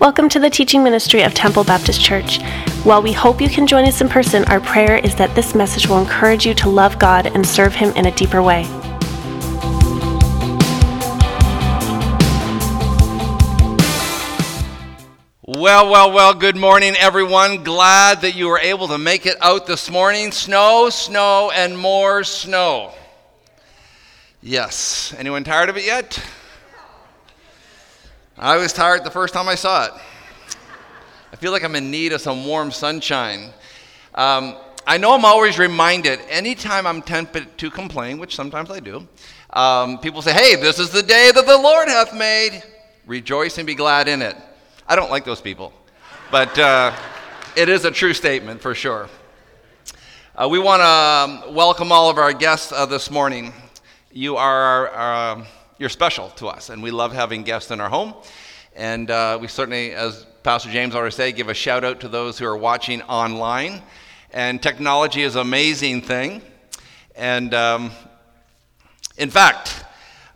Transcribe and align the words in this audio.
Welcome 0.00 0.30
to 0.30 0.40
the 0.40 0.48
teaching 0.48 0.82
ministry 0.82 1.20
of 1.24 1.34
Temple 1.34 1.62
Baptist 1.62 2.00
Church. 2.00 2.40
While 2.84 3.02
we 3.02 3.12
hope 3.12 3.38
you 3.38 3.50
can 3.50 3.66
join 3.66 3.84
us 3.84 4.00
in 4.00 4.08
person, 4.08 4.46
our 4.46 4.58
prayer 4.58 4.96
is 4.96 5.14
that 5.16 5.34
this 5.34 5.54
message 5.54 5.86
will 5.86 5.98
encourage 5.98 6.46
you 6.46 6.54
to 6.54 6.70
love 6.70 6.98
God 6.98 7.26
and 7.26 7.46
serve 7.46 7.74
Him 7.74 7.90
in 7.90 8.06
a 8.06 8.10
deeper 8.16 8.42
way. 8.42 8.64
Well, 15.44 15.90
well, 15.90 16.10
well, 16.10 16.32
good 16.32 16.56
morning, 16.56 16.94
everyone. 16.98 17.62
Glad 17.62 18.22
that 18.22 18.34
you 18.34 18.48
were 18.48 18.58
able 18.58 18.88
to 18.88 18.96
make 18.96 19.26
it 19.26 19.36
out 19.42 19.66
this 19.66 19.90
morning. 19.90 20.32
Snow, 20.32 20.88
snow, 20.88 21.50
and 21.54 21.76
more 21.76 22.24
snow. 22.24 22.94
Yes. 24.40 25.14
Anyone 25.18 25.44
tired 25.44 25.68
of 25.68 25.76
it 25.76 25.84
yet? 25.84 26.24
I 28.42 28.56
was 28.56 28.72
tired 28.72 29.04
the 29.04 29.10
first 29.10 29.34
time 29.34 29.50
I 29.50 29.54
saw 29.54 29.84
it. 29.84 29.92
I 31.30 31.36
feel 31.36 31.52
like 31.52 31.62
I'm 31.62 31.76
in 31.76 31.90
need 31.90 32.14
of 32.14 32.22
some 32.22 32.46
warm 32.46 32.70
sunshine. 32.70 33.50
Um, 34.14 34.56
I 34.86 34.96
know 34.96 35.12
I'm 35.12 35.26
always 35.26 35.58
reminded 35.58 36.20
anytime 36.30 36.86
I'm 36.86 37.02
tempted 37.02 37.58
to 37.58 37.70
complain, 37.70 38.18
which 38.18 38.34
sometimes 38.34 38.70
I 38.70 38.80
do, 38.80 39.06
um, 39.50 39.98
people 39.98 40.22
say, 40.22 40.32
Hey, 40.32 40.56
this 40.56 40.78
is 40.78 40.88
the 40.88 41.02
day 41.02 41.30
that 41.34 41.46
the 41.46 41.58
Lord 41.58 41.88
hath 41.88 42.14
made. 42.14 42.62
Rejoice 43.04 43.58
and 43.58 43.66
be 43.66 43.74
glad 43.74 44.08
in 44.08 44.22
it. 44.22 44.36
I 44.88 44.96
don't 44.96 45.10
like 45.10 45.26
those 45.26 45.42
people, 45.42 45.74
but 46.30 46.58
uh, 46.58 46.96
it 47.56 47.68
is 47.68 47.84
a 47.84 47.90
true 47.90 48.14
statement 48.14 48.62
for 48.62 48.74
sure. 48.74 49.10
Uh, 50.34 50.48
we 50.48 50.58
want 50.58 50.80
to 50.80 51.46
um, 51.46 51.54
welcome 51.54 51.92
all 51.92 52.08
of 52.08 52.16
our 52.16 52.32
guests 52.32 52.72
uh, 52.72 52.86
this 52.86 53.10
morning. 53.10 53.52
You 54.10 54.38
are 54.38 54.98
um, 54.98 55.46
you're 55.80 55.88
special 55.88 56.28
to 56.36 56.46
us, 56.46 56.68
and 56.68 56.82
we 56.82 56.90
love 56.90 57.10
having 57.10 57.42
guests 57.42 57.70
in 57.70 57.80
our 57.80 57.88
home. 57.88 58.12
And 58.76 59.10
uh, 59.10 59.38
we 59.40 59.48
certainly, 59.48 59.92
as 59.92 60.26
Pastor 60.42 60.70
James 60.70 60.94
already 60.94 61.14
said, 61.14 61.34
give 61.36 61.48
a 61.48 61.54
shout 61.54 61.84
out 61.84 62.00
to 62.00 62.08
those 62.08 62.38
who 62.38 62.44
are 62.44 62.56
watching 62.56 63.00
online. 63.02 63.80
And 64.30 64.62
technology 64.62 65.22
is 65.22 65.36
an 65.36 65.40
amazing 65.40 66.02
thing. 66.02 66.42
And 67.16 67.54
um, 67.54 67.92
in 69.16 69.30
fact, 69.30 69.86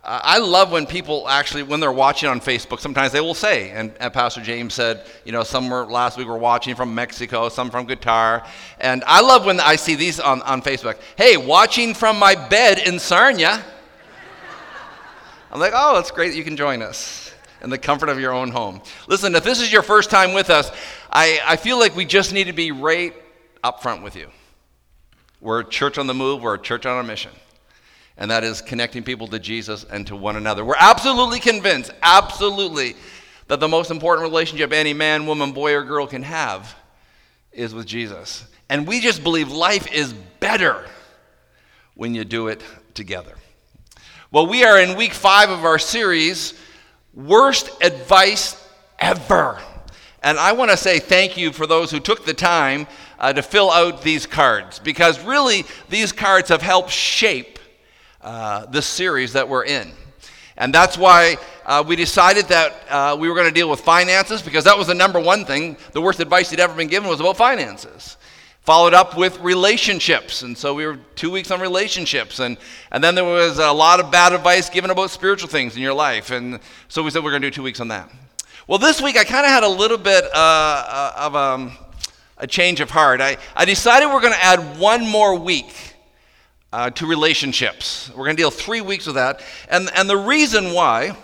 uh, 0.03 0.19
I 0.23 0.39
love 0.39 0.73
when 0.73 0.87
people 0.87 1.29
actually, 1.29 1.63
when 1.63 1.79
they're 1.79 1.93
watching 1.93 2.31
on 2.31 2.41
Facebook, 2.41 2.81
sometimes 2.81 3.13
they 3.13 3.21
will 3.21 3.35
say, 3.35 3.69
and, 3.71 3.93
and, 4.01 4.15
Pastor 4.15 4.41
James 4.41 4.73
said, 4.73 5.07
you 5.27 5.33
know, 5.33 5.43
some 5.43 5.69
were 5.69 5.85
last 5.85 6.17
week 6.17 6.27
were 6.27 6.39
watching 6.39 6.75
from 6.75 6.95
Mexico, 6.95 7.51
some 7.51 7.71
from 7.71 7.87
Qatar. 7.87 8.47
And 8.81 9.05
I 9.07 9.21
love 9.21 9.45
when 9.45 9.61
I 9.61 9.77
see 9.77 9.95
these 9.95 10.21
on, 10.21 10.41
on 10.43 10.63
Facebook. 10.63 10.97
Hey, 11.17 11.37
watching 11.37 11.93
from 11.93 12.19
my 12.19 12.35
bed 12.35 12.79
in 12.79 12.99
Sarnia. 12.99 13.63
I'm 15.55 15.61
like, 15.61 15.73
oh, 15.75 15.99
it's 15.99 16.11
great 16.11 16.31
that 16.31 16.37
you 16.37 16.45
can 16.45 16.57
join 16.57 16.83
us 16.83 17.33
in 17.63 17.71
the 17.71 17.79
comfort 17.79 18.11
of 18.11 18.21
your 18.21 18.33
own 18.33 18.51
home. 18.51 18.83
Listen, 19.07 19.35
if 19.35 19.45
this 19.45 19.61
is 19.61 19.73
your 19.73 19.83
first 19.83 20.11
time 20.11 20.35
with 20.35 20.51
us, 20.51 20.71
I, 21.09 21.41
I 21.47 21.57
feel 21.57 21.79
like 21.79 21.97
we 21.97 22.05
just 22.05 22.35
need 22.35 22.49
to 22.49 22.53
be 22.53 22.73
right 22.73 23.15
up 23.63 23.81
front 23.81 24.03
with 24.03 24.17
you. 24.17 24.29
We're 25.41 25.61
a 25.61 25.65
church 25.65 25.97
on 25.97 26.07
the 26.07 26.15
move, 26.15 26.43
we're 26.43 26.57
a 26.57 26.61
church 26.61 26.85
on 26.85 27.03
a 27.03 27.07
mission 27.07 27.31
and 28.17 28.31
that 28.31 28.45
is 28.45 28.61
connecting 28.61 29.03
people 29.03 29.27
to 29.29 29.39
Jesus 29.39 29.85
and 29.85 30.07
to 30.07 30.17
one 30.17 30.37
another. 30.37 30.65
We're 30.65 30.77
absolutely 30.79 31.41
convinced, 31.41 31.93
absolutely, 32.03 32.95
that 33.49 33.61
the 33.61 33.69
most 33.69 33.91
important 33.91 34.29
relationship 34.29 34.73
any 34.73 34.95
man, 34.95 35.27
woman, 35.27 35.53
boy, 35.53 35.75
or 35.75 35.83
girl 35.83 36.07
can 36.07 36.23
have 36.23 36.75
is 37.53 37.75
with 37.75 37.87
Jesus. 37.87 38.45
And 38.69 38.87
we 38.87 39.01
just 39.01 39.23
believe 39.23 39.51
life 39.51 39.93
is 39.93 40.13
better 40.13 40.87
when 41.95 42.15
you 42.15 42.25
do 42.25 42.49
it 42.49 42.63
together. 42.95 43.35
Well, 44.35 44.49
we 44.49 44.65
are 44.65 44.81
in 44.81 44.97
week 44.97 45.13
five 45.13 45.49
of 45.49 45.65
our 45.65 45.79
series, 45.79 46.55
Worst 47.15 47.71
Advice 47.81 48.61
Ever. 48.99 49.61
And 50.25 50.41
I 50.41 50.51
want 50.55 50.73
to 50.73 50.77
say 50.77 50.99
thank 50.99 51.37
you 51.37 51.53
for 51.53 51.69
those 51.69 51.93
who 51.93 52.01
took 52.01 52.25
the 52.25 52.35
time 52.35 52.89
uh, 53.21 53.33
to 53.33 53.43
fill 53.43 53.71
out 53.71 54.03
these 54.03 54.27
cards 54.27 54.81
because 54.81 55.21
really 55.21 55.65
these 55.89 56.11
cards 56.11 56.49
have 56.49 56.63
helped 56.63 56.91
shape 56.91 57.61
uh, 58.23 58.67
this 58.67 58.87
series 58.87 59.35
that 59.35 59.49
we're 59.49 59.67
in. 59.67 59.93
And 60.57 60.75
that's 60.75 60.99
why 60.99 61.37
uh, 61.65 61.85
we 61.87 61.95
decided 61.95 62.47
that 62.47 62.75
uh, 62.91 63.17
we 63.17 63.29
were 63.29 63.37
going 63.37 63.47
to 63.47 63.55
deal 63.55 63.71
with 63.71 63.83
finances 63.83 64.43
because 64.43 64.65
that 64.65 64.77
was 64.77 64.89
the 64.89 64.95
number 64.95 65.21
one 65.21 65.45
thing. 65.45 65.77
The 65.93 66.01
worst 66.01 66.19
advice 66.19 66.51
he'd 66.51 66.59
ever 66.59 66.75
been 66.75 66.89
given 66.89 67.09
was 67.09 67.21
about 67.21 67.37
finances. 67.37 68.17
Followed 68.65 68.95
up 68.95 69.15
with 69.15 69.39
relationships. 69.41 70.41
And 70.41 70.57
so 70.57 70.73
we 70.73 70.87
were 70.87 70.97
two 71.17 71.31
weeks 71.31 71.51
on 71.51 71.61
relationships. 71.61 72.41
And, 72.41 72.57
and 72.91 73.05
then 73.05 73.15
there 73.15 73.23
was 73.23 73.59
a 73.59 73.71
lot 73.71 74.01
of 74.01 74.11
bad 74.11 74.33
advice 74.33 74.71
given 74.71 74.91
about 74.91 75.11
spiritual 75.11 75.51
things 75.51 75.77
in 75.77 75.83
your 75.83 75.93
life. 75.93 76.31
And 76.31 76.59
so 76.89 77.03
we 77.03 77.11
said 77.11 77.23
we're 77.23 77.31
going 77.31 77.43
to 77.43 77.51
do 77.51 77.55
two 77.55 77.63
weeks 77.63 77.81
on 77.81 77.89
that. 77.89 78.11
Well, 78.67 78.79
this 78.79 79.03
week 79.03 79.19
I 79.19 79.25
kind 79.25 79.45
of 79.45 79.53
had 79.53 79.65
a 79.65 79.69
little 79.69 79.99
bit 79.99 80.25
uh, 80.25 80.29
uh, 80.35 81.13
of 81.15 81.37
um, 81.37 81.73
a 82.39 82.47
change 82.47 82.81
of 82.81 82.89
heart. 82.89 83.21
I, 83.21 83.37
I 83.55 83.67
decided 83.67 84.07
we're 84.07 84.23
going 84.23 84.33
to 84.33 84.43
add 84.43 84.79
one 84.79 85.07
more 85.07 85.39
week 85.39 85.75
uh, 86.73 86.89
to 86.89 87.07
relationships. 87.07 88.11
We're 88.17 88.25
going 88.25 88.37
to 88.37 88.41
deal 88.41 88.51
three 88.51 88.81
weeks 88.81 89.05
with 89.05 89.17
that. 89.17 89.43
And, 89.69 89.91
and 89.95 90.09
the 90.09 90.17
reason 90.17 90.73
why 90.73 91.15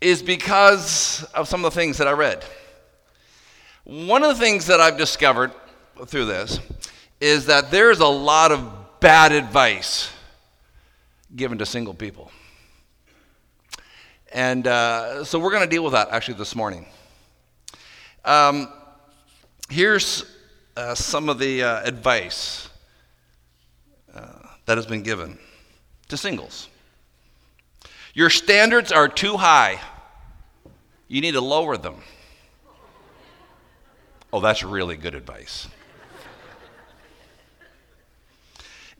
is 0.00 0.22
because 0.22 1.24
of 1.34 1.46
some 1.46 1.62
of 1.62 1.74
the 1.74 1.78
things 1.78 1.98
that 1.98 2.08
I 2.08 2.12
read. 2.12 2.42
One 3.84 4.22
of 4.22 4.30
the 4.30 4.42
things 4.42 4.64
that 4.68 4.80
I've 4.80 4.96
discovered 4.96 5.52
through 6.06 6.26
this 6.26 6.60
is 7.20 7.46
that 7.46 7.70
there's 7.70 8.00
a 8.00 8.06
lot 8.06 8.52
of 8.52 9.00
bad 9.00 9.32
advice 9.32 10.12
given 11.34 11.58
to 11.58 11.66
single 11.66 11.94
people. 11.94 12.30
And 14.32 14.66
uh, 14.66 15.24
so 15.24 15.38
we're 15.38 15.50
going 15.50 15.62
to 15.62 15.68
deal 15.68 15.84
with 15.84 15.92
that 15.92 16.08
actually 16.10 16.38
this 16.38 16.56
morning. 16.56 16.86
Um, 18.24 18.68
here's 19.68 20.24
uh, 20.76 20.94
some 20.94 21.28
of 21.28 21.38
the 21.38 21.62
uh, 21.62 21.82
advice 21.82 22.68
that 24.66 24.78
has 24.78 24.86
been 24.86 25.02
given 25.02 25.38
to 26.08 26.16
singles. 26.16 26.68
Your 28.14 28.30
standards 28.30 28.92
are 28.92 29.08
too 29.08 29.36
high. 29.36 29.80
You 31.08 31.20
need 31.20 31.32
to 31.32 31.40
lower 31.40 31.76
them. 31.76 31.96
Oh, 34.32 34.40
that's 34.40 34.62
really 34.62 34.96
good 34.96 35.14
advice. 35.14 35.68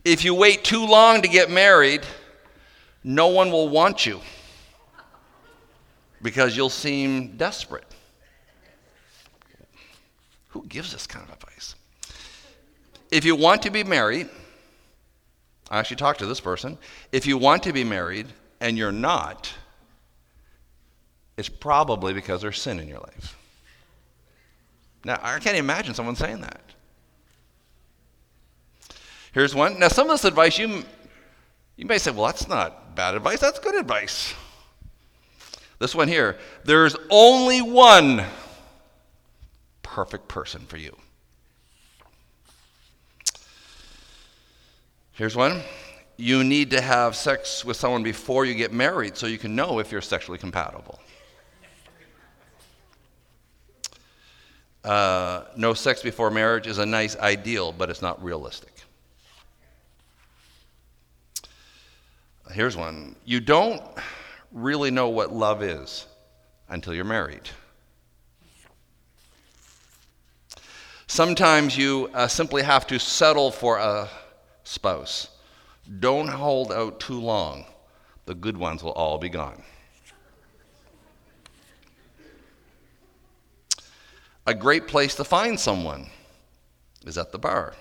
If 0.05 0.25
you 0.25 0.33
wait 0.33 0.63
too 0.63 0.85
long 0.85 1.21
to 1.21 1.27
get 1.27 1.49
married, 1.49 2.01
no 3.03 3.27
one 3.27 3.51
will 3.51 3.69
want 3.69 4.05
you 4.05 4.19
because 6.21 6.57
you'll 6.57 6.69
seem 6.69 7.37
desperate. 7.37 7.85
Who 10.49 10.65
gives 10.65 10.91
this 10.91 11.07
kind 11.07 11.27
of 11.27 11.33
advice? 11.33 11.75
If 13.11 13.25
you 13.25 13.35
want 13.35 13.61
to 13.63 13.69
be 13.69 13.83
married, 13.83 14.29
I 15.69 15.79
actually 15.79 15.97
talked 15.97 16.19
to 16.19 16.25
this 16.25 16.39
person. 16.39 16.77
If 17.11 17.25
you 17.25 17.37
want 17.37 17.63
to 17.63 17.73
be 17.73 17.83
married 17.83 18.27
and 18.59 18.77
you're 18.77 18.91
not, 18.91 19.53
it's 21.37 21.49
probably 21.49 22.13
because 22.13 22.41
there's 22.41 22.61
sin 22.61 22.79
in 22.79 22.87
your 22.87 22.99
life. 22.99 23.37
Now, 25.05 25.19
I 25.21 25.39
can't 25.39 25.57
imagine 25.57 25.93
someone 25.93 26.15
saying 26.15 26.41
that. 26.41 26.61
Here's 29.33 29.55
one. 29.55 29.79
Now, 29.79 29.87
some 29.87 30.09
of 30.09 30.13
this 30.13 30.25
advice 30.25 30.57
you, 30.59 30.83
you 31.75 31.85
may 31.85 31.97
say, 31.97 32.11
well, 32.11 32.27
that's 32.27 32.47
not 32.47 32.95
bad 32.95 33.15
advice, 33.15 33.39
that's 33.39 33.59
good 33.59 33.75
advice. 33.75 34.33
This 35.79 35.93
one 35.93 36.07
here 36.07 36.37
there's 36.63 36.95
only 37.09 37.61
one 37.61 38.23
perfect 39.81 40.27
person 40.27 40.61
for 40.61 40.77
you. 40.77 40.95
Here's 45.11 45.35
one. 45.35 45.61
You 46.15 46.43
need 46.43 46.71
to 46.71 46.81
have 46.81 47.15
sex 47.15 47.65
with 47.65 47.75
someone 47.75 48.03
before 48.03 48.45
you 48.45 48.53
get 48.53 48.71
married 48.71 49.17
so 49.17 49.27
you 49.27 49.37
can 49.37 49.55
know 49.55 49.79
if 49.79 49.91
you're 49.91 50.01
sexually 50.01 50.37
compatible. 50.37 50.99
Uh, 54.83 55.45
no 55.55 55.73
sex 55.73 56.01
before 56.01 56.29
marriage 56.29 56.67
is 56.67 56.77
a 56.77 56.85
nice 56.85 57.15
ideal, 57.17 57.71
but 57.71 57.89
it's 57.89 58.01
not 58.01 58.23
realistic. 58.23 58.73
Here's 62.53 62.77
one. 62.77 63.15
You 63.25 63.39
don't 63.39 63.81
really 64.51 64.91
know 64.91 65.09
what 65.09 65.33
love 65.33 65.63
is 65.63 66.05
until 66.69 66.93
you're 66.93 67.03
married. 67.03 67.49
Sometimes 71.07 71.75
you 71.75 72.11
uh, 72.13 72.27
simply 72.27 72.61
have 72.61 72.85
to 72.87 72.99
settle 72.99 73.49
for 73.49 73.77
a 73.77 74.07
spouse. 74.63 75.29
Don't 75.99 76.27
hold 76.27 76.71
out 76.71 76.99
too 76.99 77.19
long. 77.19 77.65
The 78.25 78.35
good 78.35 78.55
ones 78.55 78.83
will 78.83 78.91
all 78.91 79.17
be 79.17 79.29
gone. 79.29 79.63
A 84.45 84.53
great 84.53 84.87
place 84.87 85.15
to 85.15 85.23
find 85.23 85.59
someone 85.59 86.07
is 87.05 87.17
at 87.17 87.31
the 87.31 87.39
bar. 87.39 87.73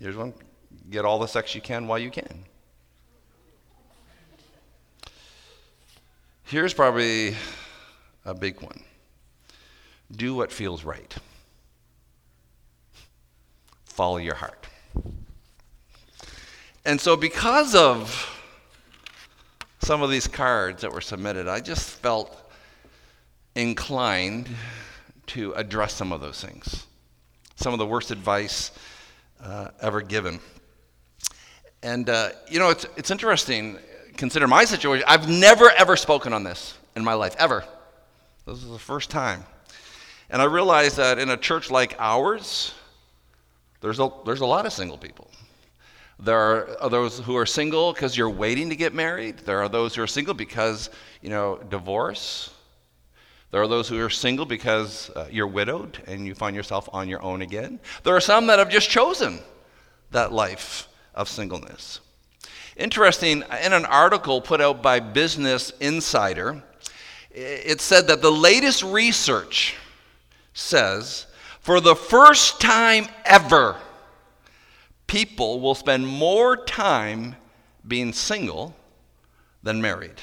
Here's 0.00 0.16
one 0.16 0.34
get 0.90 1.04
all 1.04 1.18
the 1.18 1.26
sex 1.26 1.54
you 1.54 1.60
can 1.60 1.88
while 1.88 1.98
you 1.98 2.10
can. 2.10 2.44
Here's 6.44 6.74
probably 6.74 7.34
a 8.24 8.34
big 8.34 8.60
one 8.60 8.82
do 10.14 10.34
what 10.34 10.52
feels 10.52 10.84
right, 10.84 11.14
follow 13.84 14.18
your 14.18 14.36
heart. 14.36 14.66
And 16.84 17.00
so, 17.00 17.16
because 17.16 17.74
of 17.74 18.32
some 19.80 20.02
of 20.02 20.10
these 20.10 20.28
cards 20.28 20.82
that 20.82 20.92
were 20.92 21.00
submitted, 21.00 21.48
I 21.48 21.58
just 21.60 21.90
felt 21.98 22.48
inclined 23.56 24.48
to 25.28 25.52
address 25.54 25.94
some 25.94 26.12
of 26.12 26.20
those 26.20 26.40
things. 26.40 26.86
Some 27.56 27.72
of 27.72 27.80
the 27.80 27.86
worst 27.86 28.12
advice 28.12 28.70
uh, 29.42 29.68
ever 29.80 30.00
given. 30.00 30.40
And, 31.82 32.08
uh, 32.08 32.30
you 32.48 32.58
know, 32.58 32.70
it's, 32.70 32.86
it's 32.96 33.10
interesting. 33.10 33.78
Consider 34.16 34.48
my 34.48 34.64
situation. 34.64 35.04
I've 35.06 35.28
never, 35.28 35.70
ever 35.70 35.96
spoken 35.96 36.32
on 36.32 36.42
this 36.42 36.74
in 36.96 37.04
my 37.04 37.14
life, 37.14 37.36
ever. 37.38 37.64
This 38.46 38.62
is 38.62 38.70
the 38.70 38.78
first 38.78 39.10
time. 39.10 39.44
And 40.30 40.42
I 40.42 40.46
realized 40.46 40.96
that 40.96 41.18
in 41.18 41.30
a 41.30 41.36
church 41.36 41.70
like 41.70 41.94
ours, 41.98 42.74
there's 43.80 44.00
a, 44.00 44.10
there's 44.24 44.40
a 44.40 44.46
lot 44.46 44.66
of 44.66 44.72
single 44.72 44.98
people. 44.98 45.30
There 46.18 46.80
are 46.80 46.88
those 46.88 47.18
who 47.18 47.36
are 47.36 47.44
single 47.44 47.92
because 47.92 48.16
you're 48.16 48.30
waiting 48.30 48.70
to 48.70 48.76
get 48.76 48.94
married. 48.94 49.38
There 49.40 49.60
are 49.60 49.68
those 49.68 49.94
who 49.94 50.02
are 50.02 50.06
single 50.06 50.32
because, 50.32 50.90
you 51.20 51.28
know, 51.28 51.60
divorce. 51.68 52.54
There 53.50 53.62
are 53.62 53.68
those 53.68 53.88
who 53.88 54.02
are 54.04 54.10
single 54.10 54.44
because 54.44 55.10
uh, 55.10 55.26
you're 55.30 55.46
widowed 55.46 56.02
and 56.06 56.26
you 56.26 56.34
find 56.34 56.56
yourself 56.56 56.88
on 56.92 57.08
your 57.08 57.22
own 57.22 57.42
again. 57.42 57.80
There 58.02 58.16
are 58.16 58.20
some 58.20 58.46
that 58.48 58.58
have 58.58 58.68
just 58.68 58.90
chosen 58.90 59.38
that 60.10 60.32
life 60.32 60.88
of 61.14 61.28
singleness. 61.28 62.00
Interesting, 62.76 63.42
in 63.64 63.72
an 63.72 63.86
article 63.86 64.40
put 64.40 64.60
out 64.60 64.82
by 64.82 65.00
Business 65.00 65.70
Insider, 65.80 66.62
it 67.30 67.80
said 67.80 68.08
that 68.08 68.22
the 68.22 68.32
latest 68.32 68.82
research 68.82 69.74
says 70.52 71.26
for 71.60 71.80
the 71.80 71.96
first 71.96 72.60
time 72.60 73.08
ever, 73.24 73.76
people 75.06 75.60
will 75.60 75.74
spend 75.74 76.06
more 76.06 76.56
time 76.56 77.34
being 77.88 78.12
single 78.12 78.76
than 79.62 79.82
married. 79.82 80.14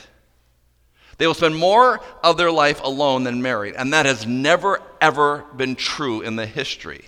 They 1.18 1.28
will 1.28 1.34
spend 1.34 1.56
more 1.56 2.02
of 2.24 2.38
their 2.38 2.52
life 2.52 2.82
alone 2.84 3.24
than 3.24 3.42
married. 3.42 3.76
And 3.76 3.94
that 3.94 4.06
has 4.06 4.26
never, 4.26 4.82
ever 5.00 5.46
been 5.56 5.76
true 5.76 6.22
in 6.22 6.36
the 6.36 6.46
history 6.46 7.06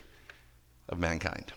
of 0.90 1.00
mankind. 1.00 1.52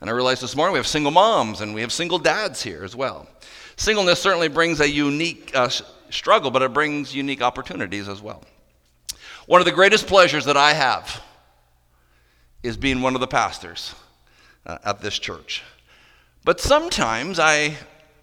And 0.00 0.10
I 0.10 0.12
realized 0.12 0.42
this 0.42 0.56
morning 0.56 0.72
we 0.72 0.78
have 0.78 0.86
single 0.86 1.12
moms 1.12 1.60
and 1.60 1.74
we 1.74 1.80
have 1.80 1.92
single 1.92 2.18
dads 2.18 2.62
here 2.62 2.82
as 2.84 2.96
well. 2.96 3.28
Singleness 3.76 4.20
certainly 4.20 4.48
brings 4.48 4.80
a 4.80 4.88
unique 4.88 5.52
uh, 5.54 5.68
struggle, 6.10 6.50
but 6.50 6.62
it 6.62 6.72
brings 6.72 7.14
unique 7.14 7.40
opportunities 7.40 8.08
as 8.08 8.20
well. 8.20 8.42
One 9.46 9.60
of 9.60 9.64
the 9.64 9.72
greatest 9.72 10.06
pleasures 10.06 10.44
that 10.44 10.56
I 10.56 10.72
have 10.72 11.22
is 12.62 12.76
being 12.76 13.00
one 13.00 13.14
of 13.14 13.20
the 13.20 13.26
pastors 13.26 13.94
uh, 14.66 14.78
at 14.84 15.00
this 15.00 15.18
church. 15.18 15.62
But 16.44 16.60
sometimes 16.60 17.38
I 17.38 17.76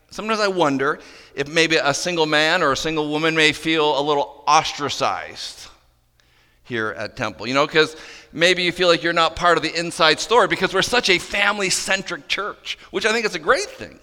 sometimes 0.09 0.39
I 0.39 0.47
wonder 0.47 0.99
if 1.35 1.47
maybe 1.47 1.77
a 1.77 1.93
single 1.93 2.25
man 2.25 2.61
or 2.63 2.71
a 2.71 2.77
single 2.77 3.09
woman 3.09 3.35
may 3.35 3.53
feel 3.53 3.99
a 3.99 4.01
little 4.01 4.43
ostracized 4.47 5.67
here 6.63 6.89
at 6.97 7.15
Temple. 7.17 7.47
You 7.47 7.53
know, 7.53 7.65
because 7.65 7.95
maybe 8.31 8.63
you 8.63 8.71
feel 8.71 8.87
like 8.87 9.03
you're 9.03 9.13
not 9.13 9.35
part 9.35 9.57
of 9.57 9.63
the 9.63 9.77
inside 9.77 10.19
story 10.19 10.47
because 10.47 10.73
we're 10.73 10.81
such 10.81 11.09
a 11.09 11.17
family 11.17 11.69
centric 11.69 12.27
church, 12.27 12.77
which 12.91 13.05
I 13.05 13.11
think 13.11 13.25
is 13.25 13.35
a 13.35 13.39
great 13.39 13.65
thing. 13.65 13.99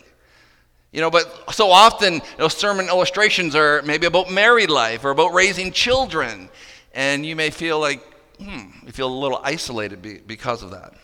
You 0.92 1.00
know, 1.00 1.10
but 1.10 1.52
so 1.52 1.70
often 1.70 2.14
you 2.14 2.20
know, 2.38 2.48
sermon 2.48 2.88
illustrations 2.88 3.54
are 3.54 3.82
maybe 3.82 4.06
about 4.06 4.30
married 4.30 4.70
life 4.70 5.04
or 5.04 5.10
about 5.10 5.32
raising 5.34 5.72
children, 5.72 6.48
and 6.94 7.24
you 7.24 7.36
may 7.36 7.50
feel 7.50 7.78
like, 7.78 8.02
hmm, 8.38 8.70
you 8.84 8.92
feel 8.92 9.08
a 9.08 9.18
little 9.18 9.40
isolated 9.42 10.26
because 10.26 10.62
of 10.62 10.70
that. 10.70 10.94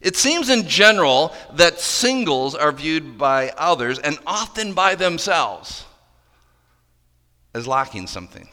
It 0.00 0.16
seems 0.16 0.48
in 0.48 0.68
general 0.68 1.34
that 1.54 1.80
singles 1.80 2.54
are 2.54 2.72
viewed 2.72 3.18
by 3.18 3.50
others 3.56 3.98
and 3.98 4.18
often 4.26 4.72
by 4.72 4.94
themselves 4.94 5.84
as 7.54 7.66
lacking 7.66 8.06
something. 8.06 8.48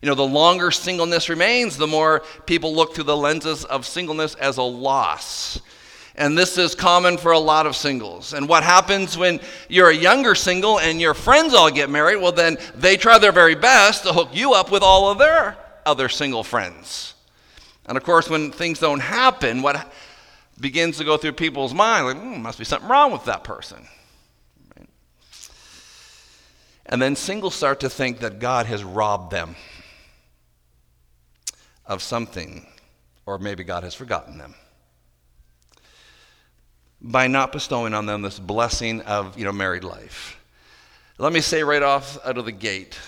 You 0.00 0.08
know, 0.08 0.14
the 0.14 0.26
longer 0.26 0.70
singleness 0.70 1.28
remains, 1.28 1.76
the 1.76 1.86
more 1.86 2.22
people 2.46 2.74
look 2.74 2.94
through 2.94 3.04
the 3.04 3.16
lenses 3.16 3.64
of 3.64 3.86
singleness 3.86 4.34
as 4.34 4.56
a 4.56 4.62
loss. 4.62 5.60
And 6.16 6.36
this 6.36 6.58
is 6.58 6.74
common 6.74 7.16
for 7.16 7.32
a 7.32 7.38
lot 7.38 7.66
of 7.66 7.76
singles. 7.76 8.34
And 8.34 8.48
what 8.48 8.64
happens 8.64 9.16
when 9.16 9.40
you're 9.68 9.90
a 9.90 9.96
younger 9.96 10.34
single 10.34 10.78
and 10.78 11.00
your 11.00 11.14
friends 11.14 11.54
all 11.54 11.70
get 11.70 11.88
married? 11.88 12.16
Well, 12.16 12.32
then 12.32 12.58
they 12.74 12.96
try 12.96 13.18
their 13.18 13.32
very 13.32 13.54
best 13.54 14.02
to 14.04 14.12
hook 14.12 14.28
you 14.32 14.52
up 14.52 14.70
with 14.70 14.82
all 14.82 15.10
of 15.10 15.18
their 15.18 15.56
other 15.86 16.08
single 16.08 16.44
friends. 16.44 17.14
And 17.86 17.96
of 17.96 18.04
course, 18.04 18.30
when 18.30 18.52
things 18.52 18.78
don't 18.78 19.00
happen, 19.00 19.62
what 19.62 19.92
begins 20.60 20.98
to 20.98 21.04
go 21.04 21.16
through 21.16 21.32
people's 21.32 21.74
mind, 21.74 22.06
like, 22.06 22.16
hmm, 22.16 22.42
must 22.42 22.58
be 22.58 22.64
something 22.64 22.88
wrong 22.88 23.12
with 23.12 23.24
that 23.24 23.44
person. 23.44 23.86
Right? 24.76 24.88
And 26.86 27.02
then 27.02 27.16
singles 27.16 27.54
start 27.54 27.80
to 27.80 27.90
think 27.90 28.20
that 28.20 28.38
God 28.38 28.66
has 28.66 28.84
robbed 28.84 29.32
them 29.32 29.56
of 31.86 32.02
something, 32.02 32.66
or 33.26 33.38
maybe 33.38 33.64
God 33.64 33.82
has 33.82 33.94
forgotten 33.94 34.38
them 34.38 34.54
by 37.02 37.26
not 37.26 37.50
bestowing 37.50 37.94
on 37.94 38.06
them 38.06 38.22
this 38.22 38.38
blessing 38.38 39.00
of 39.02 39.36
you 39.36 39.44
know 39.44 39.52
married 39.52 39.84
life. 39.84 40.38
Let 41.18 41.32
me 41.32 41.40
say 41.40 41.62
right 41.62 41.82
off 41.82 42.18
out 42.24 42.38
of 42.38 42.44
the 42.44 42.52
gate, 42.52 42.98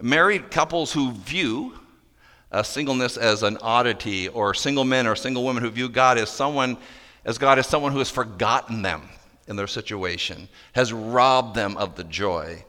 married 0.00 0.50
couples 0.50 0.92
who 0.92 1.12
view 1.12 1.74
uh, 2.56 2.62
singleness 2.62 3.16
as 3.16 3.42
an 3.42 3.56
oddity, 3.62 4.28
or 4.28 4.54
single 4.54 4.84
men 4.84 5.06
or 5.06 5.14
single 5.14 5.44
women 5.44 5.62
who 5.62 5.70
view 5.70 5.88
God 5.88 6.18
as 6.18 6.30
someone 6.30 6.76
as 7.24 7.38
God 7.38 7.58
as 7.58 7.66
someone 7.66 7.92
who 7.92 7.98
has 7.98 8.10
forgotten 8.10 8.82
them 8.82 9.08
in 9.48 9.56
their 9.56 9.66
situation, 9.66 10.48
has 10.74 10.92
robbed 10.92 11.56
them 11.56 11.76
of 11.76 11.96
the 11.96 12.04
joy 12.04 12.64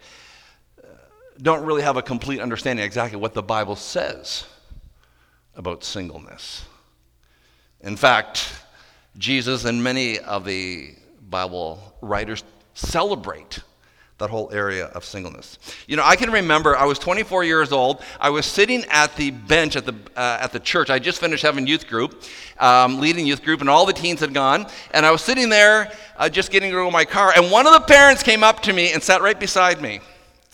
don't 1.42 1.66
really 1.66 1.84
have 1.84 1.98
a 1.98 2.02
complete 2.02 2.40
understanding 2.40 2.84
exactly 2.84 3.20
what 3.20 3.34
the 3.34 3.44
Bible 3.44 3.76
says 3.76 4.46
about 5.56 5.84
singleness. 5.84 6.66
In 7.82 7.96
fact, 7.96 8.54
Jesus 9.18 9.66
and 9.66 9.84
many 9.84 10.20
of 10.20 10.46
the 10.46 10.96
Bible 11.30 11.96
writers 12.02 12.44
celebrate 12.74 13.60
that 14.18 14.32
whole 14.32 14.50
area 14.52 14.86
of 14.88 15.06
singleness. 15.06 15.60
You 15.88 15.96
know, 15.96 16.04
I 16.04 16.16
can 16.16 16.32
remember 16.32 16.76
I 16.76 16.86
was 16.86 16.98
24 16.98 17.44
years 17.44 17.72
old. 17.72 18.02
I 18.20 18.32
was 18.32 18.48
sitting 18.48 18.84
at 18.90 19.16
the 19.16 19.30
bench 19.30 19.76
at 19.76 19.86
the, 19.86 19.94
uh, 20.16 20.40
at 20.42 20.52
the 20.52 20.60
church. 20.60 20.90
I 20.90 20.98
just 20.98 21.20
finished 21.20 21.44
having 21.44 21.68
youth 21.68 21.88
group, 21.88 22.24
um, 22.60 23.00
leading 23.00 23.28
youth 23.28 23.44
group, 23.44 23.62
and 23.62 23.70
all 23.70 23.86
the 23.86 23.94
teens 23.94 24.20
had 24.20 24.34
gone. 24.34 24.66
And 24.92 25.06
I 25.06 25.12
was 25.12 25.22
sitting 25.22 25.50
there 25.50 25.92
uh, 26.18 26.30
just 26.30 26.52
getting 26.52 26.72
to 26.72 26.92
my 26.92 27.06
car, 27.06 27.32
and 27.36 27.52
one 27.52 27.68
of 27.68 27.74
the 27.74 27.82
parents 27.82 28.24
came 28.24 28.44
up 28.44 28.64
to 28.64 28.74
me 28.74 28.92
and 28.92 29.04
sat 29.04 29.22
right 29.22 29.40
beside 29.40 29.82
me. 29.82 30.00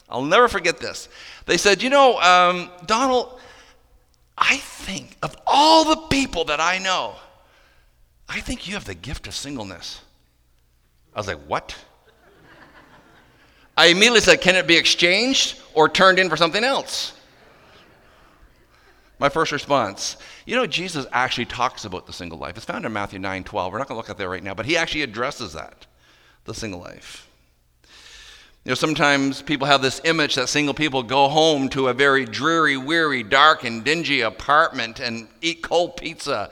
I'll 0.09 0.21
never 0.21 0.47
forget 0.47 0.77
this. 0.77 1.07
They 1.45 1.57
said, 1.57 1.81
You 1.81 1.89
know, 1.89 2.19
um, 2.19 2.69
Donald, 2.85 3.39
I 4.37 4.57
think 4.57 5.17
of 5.23 5.35
all 5.47 5.85
the 5.85 6.01
people 6.07 6.45
that 6.45 6.59
I 6.59 6.79
know, 6.79 7.15
I 8.27 8.41
think 8.41 8.67
you 8.67 8.73
have 8.73 8.85
the 8.85 8.95
gift 8.95 9.25
of 9.27 9.33
singleness. 9.33 10.01
I 11.15 11.19
was 11.19 11.27
like, 11.27 11.39
What? 11.47 11.75
I 13.75 13.87
immediately 13.87 14.19
said, 14.21 14.41
Can 14.41 14.55
it 14.55 14.67
be 14.67 14.77
exchanged 14.77 15.59
or 15.73 15.89
turned 15.89 16.19
in 16.19 16.29
for 16.29 16.37
something 16.37 16.63
else? 16.63 17.13
My 19.19 19.29
first 19.29 19.51
response, 19.51 20.17
you 20.45 20.55
know, 20.55 20.67
Jesus 20.67 21.05
actually 21.11 21.45
talks 21.45 21.85
about 21.85 22.05
the 22.05 22.13
single 22.13 22.37
life. 22.37 22.57
It's 22.57 22.65
found 22.65 22.85
in 22.85 22.93
Matthew 22.93 23.19
9 23.19 23.43
12. 23.43 23.71
We're 23.71 23.79
not 23.79 23.87
going 23.87 23.95
to 23.95 23.99
look 23.99 24.09
at 24.09 24.17
that 24.17 24.27
right 24.27 24.43
now, 24.43 24.53
but 24.53 24.65
he 24.65 24.75
actually 24.75 25.03
addresses 25.03 25.53
that, 25.53 25.85
the 26.45 26.53
single 26.53 26.81
life. 26.81 27.29
You 28.65 28.69
know, 28.69 28.75
sometimes 28.75 29.41
people 29.41 29.67
have 29.67 29.81
this 29.81 29.99
image 30.05 30.35
that 30.35 30.47
single 30.47 30.73
people 30.73 31.03
go 31.03 31.27
home 31.27 31.67
to 31.69 31.89
a 31.89 31.93
very 31.93 32.25
dreary, 32.25 32.77
weary, 32.77 33.21
dark, 33.21 33.65
and 33.65 33.83
dingy 33.83 34.21
apartment 34.21 34.99
and 35.01 35.27
eat 35.41 35.61
cold 35.61 35.97
pizza 35.97 36.49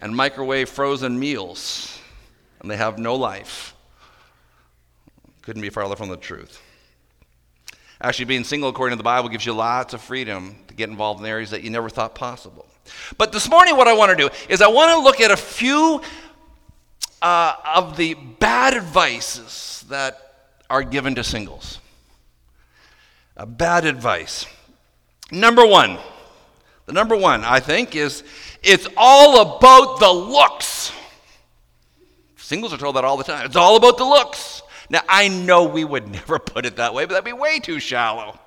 and 0.00 0.14
microwave 0.14 0.68
frozen 0.68 1.18
meals, 1.18 1.98
and 2.60 2.70
they 2.70 2.76
have 2.76 2.98
no 2.98 3.14
life. 3.14 3.73
Couldn't 5.44 5.62
be 5.62 5.68
farther 5.68 5.94
from 5.94 6.08
the 6.08 6.16
truth. 6.16 6.60
Actually, 8.00 8.24
being 8.24 8.44
single, 8.44 8.70
according 8.70 8.94
to 8.94 8.96
the 8.96 9.04
Bible, 9.04 9.28
gives 9.28 9.44
you 9.44 9.52
lots 9.52 9.92
of 9.94 10.00
freedom 10.00 10.56
to 10.68 10.74
get 10.74 10.88
involved 10.88 11.20
in 11.20 11.26
areas 11.26 11.50
that 11.50 11.62
you 11.62 11.70
never 11.70 11.90
thought 11.90 12.14
possible. 12.14 12.66
But 13.18 13.30
this 13.30 13.48
morning, 13.48 13.76
what 13.76 13.86
I 13.86 13.92
want 13.92 14.10
to 14.10 14.16
do 14.16 14.30
is 14.48 14.62
I 14.62 14.68
want 14.68 14.90
to 14.90 14.98
look 14.98 15.20
at 15.20 15.30
a 15.30 15.36
few 15.36 16.00
uh, 17.20 17.54
of 17.74 17.96
the 17.96 18.14
bad 18.14 18.74
advices 18.74 19.84
that 19.88 20.48
are 20.68 20.82
given 20.82 21.14
to 21.14 21.24
singles. 21.24 21.78
A 23.36 23.46
bad 23.46 23.84
advice. 23.84 24.46
Number 25.30 25.66
one, 25.66 25.98
the 26.86 26.92
number 26.92 27.16
one, 27.16 27.44
I 27.44 27.60
think, 27.60 27.96
is 27.96 28.22
it's 28.62 28.88
all 28.96 29.40
about 29.40 30.00
the 30.00 30.10
looks. 30.10 30.92
Singles 32.36 32.72
are 32.72 32.78
told 32.78 32.96
that 32.96 33.04
all 33.04 33.16
the 33.16 33.24
time. 33.24 33.46
It's 33.46 33.56
all 33.56 33.76
about 33.76 33.98
the 33.98 34.04
looks. 34.04 34.62
Now, 34.94 35.02
I 35.08 35.26
know 35.26 35.64
we 35.64 35.84
would 35.84 36.06
never 36.12 36.38
put 36.38 36.64
it 36.64 36.76
that 36.76 36.94
way, 36.94 37.04
but 37.04 37.14
that'd 37.14 37.24
be 37.24 37.32
way 37.32 37.58
too 37.58 37.80
shallow, 37.80 38.38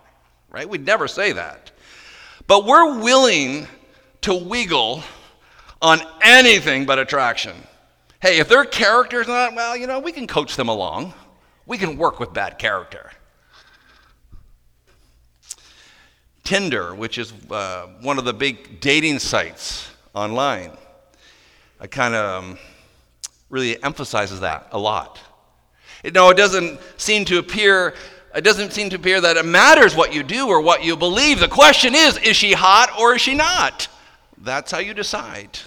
right? 0.49 0.67
We'd 0.67 0.85
never 0.85 1.05
say 1.09 1.33
that. 1.33 1.71
But 2.47 2.65
we're 2.65 3.01
willing 3.01 3.67
to 4.21 4.33
wiggle 4.33 5.03
on 5.81 5.99
anything 6.21 6.85
but 6.85 6.99
attraction. 6.99 7.53
Hey, 8.21 8.39
if 8.39 8.47
their 8.47 8.63
character's 8.63 9.27
not, 9.27 9.55
well, 9.55 9.75
you 9.75 9.87
know, 9.87 9.99
we 9.99 10.13
can 10.13 10.25
coach 10.25 10.55
them 10.55 10.69
along. 10.69 11.13
We 11.65 11.77
can 11.77 11.97
work 11.97 12.17
with 12.17 12.31
bad 12.31 12.57
character. 12.57 13.11
Tinder, 16.45 16.95
which 16.95 17.17
is 17.17 17.33
uh, 17.51 17.87
one 17.99 18.17
of 18.17 18.23
the 18.23 18.33
big 18.33 18.79
dating 18.79 19.19
sites 19.19 19.91
online, 20.13 20.71
I 21.81 21.87
kind 21.87 22.15
of 22.15 22.43
um, 22.43 22.57
really 23.49 23.83
emphasizes 23.83 24.39
that 24.39 24.69
a 24.71 24.79
lot. 24.79 25.19
No, 26.13 26.29
it 26.29 26.37
doesn't 26.37 26.79
seem 26.97 27.25
to 27.25 27.37
appear. 27.37 27.93
It 28.35 28.43
doesn't 28.43 28.71
seem 28.71 28.89
to 28.91 28.95
appear 28.95 29.19
that 29.21 29.37
it 29.37 29.45
matters 29.45 29.95
what 29.95 30.13
you 30.13 30.23
do 30.23 30.47
or 30.47 30.61
what 30.61 30.83
you 30.83 30.95
believe. 30.95 31.39
The 31.39 31.47
question 31.47 31.95
is, 31.95 32.17
is 32.17 32.35
she 32.35 32.53
hot 32.53 32.91
or 32.99 33.15
is 33.15 33.21
she 33.21 33.33
not? 33.33 33.87
That's 34.37 34.71
how 34.71 34.79
you 34.79 34.93
decide. 34.93 35.59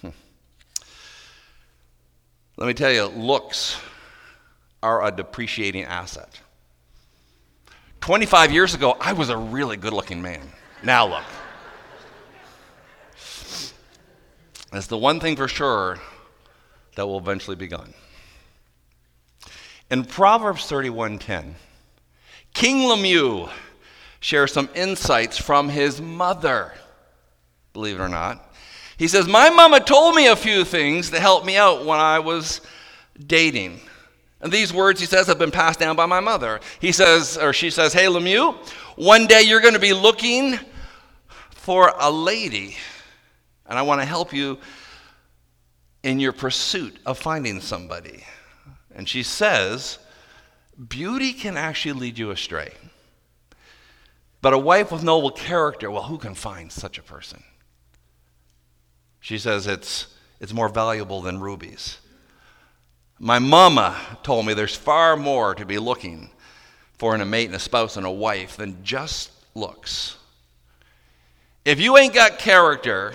Hmm. 0.00 0.10
Let 2.56 2.66
me 2.66 2.74
tell 2.74 2.92
you, 2.92 3.06
looks 3.06 3.78
are 4.82 5.04
a 5.04 5.10
depreciating 5.10 5.84
asset. 5.84 6.40
25 8.00 8.52
years 8.52 8.74
ago, 8.74 8.96
I 9.00 9.12
was 9.12 9.28
a 9.28 9.36
really 9.36 9.76
good 9.76 9.92
looking 9.92 10.22
man. 10.22 10.52
Now 10.84 11.08
look. 11.08 11.24
That's 14.70 14.86
the 14.86 14.98
one 14.98 15.18
thing 15.18 15.34
for 15.34 15.48
sure 15.48 15.98
that 16.98 17.06
will 17.06 17.18
eventually 17.18 17.54
be 17.54 17.68
gone. 17.68 17.94
In 19.88 20.04
Proverbs 20.04 20.68
31:10, 20.68 21.54
King 22.52 22.88
Lemuel 22.88 23.50
shares 24.18 24.52
some 24.52 24.68
insights 24.74 25.38
from 25.38 25.68
his 25.68 26.00
mother. 26.00 26.72
Believe 27.72 28.00
it 28.00 28.02
or 28.02 28.08
not. 28.08 28.52
He 28.96 29.06
says, 29.06 29.28
My 29.28 29.48
mama 29.48 29.78
told 29.78 30.16
me 30.16 30.26
a 30.26 30.34
few 30.34 30.64
things 30.64 31.10
to 31.10 31.20
help 31.20 31.44
me 31.44 31.56
out 31.56 31.86
when 31.86 32.00
I 32.00 32.18
was 32.18 32.62
dating. 33.24 33.80
And 34.40 34.50
these 34.50 34.72
words, 34.72 34.98
he 34.98 35.06
says, 35.06 35.28
have 35.28 35.38
been 35.38 35.52
passed 35.52 35.78
down 35.78 35.94
by 35.94 36.06
my 36.06 36.18
mother. 36.18 36.58
He 36.80 36.90
says, 36.90 37.38
or 37.38 37.52
she 37.52 37.70
says, 37.70 37.92
Hey, 37.92 38.08
Lemuel, 38.08 38.56
one 38.96 39.28
day 39.28 39.42
you're 39.42 39.60
going 39.60 39.74
to 39.74 39.78
be 39.78 39.92
looking 39.92 40.58
for 41.50 41.94
a 42.00 42.10
lady, 42.10 42.76
and 43.66 43.78
I 43.78 43.82
want 43.82 44.00
to 44.00 44.04
help 44.04 44.32
you 44.32 44.58
in 46.02 46.20
your 46.20 46.32
pursuit 46.32 46.96
of 47.04 47.18
finding 47.18 47.60
somebody. 47.60 48.24
And 48.94 49.08
she 49.08 49.22
says, 49.22 49.98
Beauty 50.88 51.32
can 51.32 51.56
actually 51.56 51.92
lead 51.92 52.18
you 52.18 52.30
astray. 52.30 52.72
But 54.40 54.52
a 54.52 54.58
wife 54.58 54.92
with 54.92 55.02
noble 55.02 55.32
character, 55.32 55.90
well, 55.90 56.04
who 56.04 56.18
can 56.18 56.34
find 56.34 56.70
such 56.70 56.98
a 56.98 57.02
person? 57.02 57.42
She 59.20 59.38
says 59.38 59.66
it's, 59.66 60.06
it's 60.40 60.52
more 60.52 60.68
valuable 60.68 61.20
than 61.20 61.40
rubies. 61.40 61.98
My 63.18 63.40
mama 63.40 63.96
told 64.22 64.46
me 64.46 64.54
there's 64.54 64.76
far 64.76 65.16
more 65.16 65.56
to 65.56 65.66
be 65.66 65.78
looking 65.78 66.30
for 66.98 67.14
in 67.14 67.20
a 67.20 67.26
mate 67.26 67.46
and 67.46 67.54
a 67.56 67.60
spouse 67.60 67.96
and 67.96 68.06
a 68.06 68.10
wife 68.10 68.56
than 68.56 68.82
just 68.84 69.32
looks. 69.54 70.16
If 71.64 71.80
you 71.80 71.98
ain't 71.98 72.14
got 72.14 72.38
character, 72.38 73.14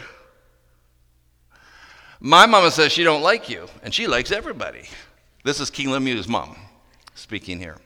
my 2.23 2.45
mama 2.45 2.71
says 2.71 2.93
she 2.93 3.03
don't 3.03 3.21
like 3.21 3.49
you, 3.49 3.67
and 3.83 3.93
she 3.93 4.07
likes 4.07 4.31
everybody. 4.31 4.87
This 5.43 5.59
is 5.59 5.69
King 5.69 5.91
Lemuel's 5.91 6.29
mom 6.29 6.55
speaking 7.15 7.59
here. 7.59 7.77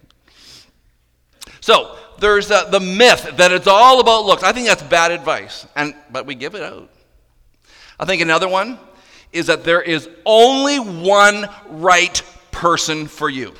So 1.60 1.98
there's 2.20 2.52
uh, 2.52 2.70
the 2.70 2.80
myth 2.80 3.32
that 3.38 3.52
it's 3.52 3.66
all 3.66 4.00
about 4.00 4.26
looks. 4.26 4.44
I 4.44 4.52
think 4.52 4.68
that's 4.68 4.84
bad 4.84 5.12
advice, 5.12 5.66
and 5.76 5.96
but 6.12 6.28
we 6.28 6.36
give 6.36 6.54
it 6.54 6.62
out. 6.62 6.88
I 8.00 8.06
think 8.06 8.22
another 8.22 8.48
one 8.48 8.78
is 9.34 9.48
that 9.48 9.64
there 9.64 9.82
is 9.82 10.08
only 10.24 10.78
one 10.78 11.50
right 11.68 12.22
person 12.52 13.08
for 13.08 13.32
you. 13.32 13.56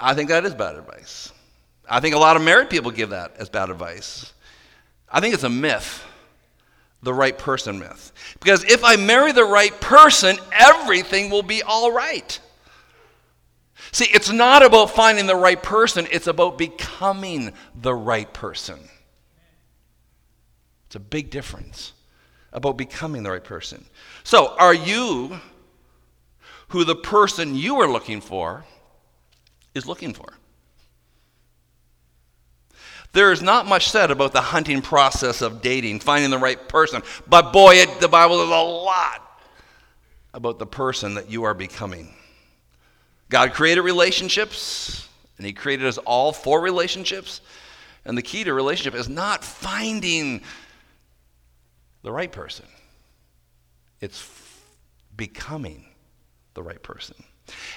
I 0.00 0.14
think 0.14 0.30
that 0.30 0.44
is 0.44 0.52
bad 0.52 0.74
advice. 0.74 1.32
I 1.88 2.00
think 2.00 2.16
a 2.16 2.18
lot 2.18 2.36
of 2.36 2.42
married 2.42 2.70
people 2.70 2.90
give 2.90 3.10
that 3.10 3.36
as 3.36 3.48
bad 3.48 3.70
advice. 3.70 4.32
I 5.08 5.20
think 5.20 5.32
it's 5.32 5.44
a 5.44 5.48
myth, 5.48 6.04
the 7.02 7.14
right 7.14 7.38
person 7.38 7.78
myth. 7.78 8.12
Because 8.40 8.64
if 8.64 8.82
I 8.84 8.96
marry 8.96 9.32
the 9.32 9.44
right 9.44 9.78
person, 9.80 10.38
everything 10.52 11.30
will 11.30 11.42
be 11.42 11.62
all 11.62 11.92
right. 11.92 12.38
See, 13.92 14.06
it's 14.06 14.30
not 14.30 14.64
about 14.64 14.90
finding 14.90 15.26
the 15.26 15.36
right 15.36 15.62
person, 15.62 16.06
it's 16.10 16.26
about 16.26 16.58
becoming 16.58 17.52
the 17.74 17.94
right 17.94 18.32
person. 18.32 18.80
It's 20.86 20.96
a 20.96 21.00
big 21.00 21.30
difference 21.30 21.92
about 22.52 22.76
becoming 22.76 23.22
the 23.22 23.30
right 23.30 23.44
person. 23.44 23.84
So, 24.24 24.56
are 24.58 24.74
you 24.74 25.38
who 26.68 26.84
the 26.84 26.96
person 26.96 27.54
you 27.54 27.76
are 27.80 27.90
looking 27.90 28.20
for 28.20 28.64
is 29.74 29.86
looking 29.86 30.14
for? 30.14 30.34
There 33.12 33.32
is 33.32 33.42
not 33.42 33.66
much 33.66 33.90
said 33.90 34.10
about 34.10 34.32
the 34.32 34.40
hunting 34.40 34.82
process 34.82 35.40
of 35.40 35.62
dating, 35.62 36.00
finding 36.00 36.30
the 36.30 36.38
right 36.38 36.68
person, 36.68 37.02
but 37.26 37.52
boy, 37.52 37.76
it, 37.76 38.00
the 38.00 38.08
Bible 38.08 38.42
is 38.42 38.50
a 38.50 38.52
lot 38.52 39.42
about 40.34 40.58
the 40.58 40.66
person 40.66 41.14
that 41.14 41.30
you 41.30 41.44
are 41.44 41.54
becoming. 41.54 42.14
God 43.28 43.52
created 43.52 43.82
relationships, 43.82 45.08
and 45.36 45.46
He 45.46 45.52
created 45.52 45.86
us 45.86 45.98
all 45.98 46.32
for 46.32 46.60
relationships. 46.60 47.40
And 48.04 48.16
the 48.16 48.22
key 48.22 48.44
to 48.44 48.54
relationship 48.54 48.98
is 48.98 49.08
not 49.08 49.44
finding 49.44 50.42
the 52.02 52.12
right 52.12 52.32
person. 52.32 52.66
It's 54.00 54.26
becoming 55.16 55.84
the 56.54 56.62
right 56.62 56.82
person. 56.82 57.16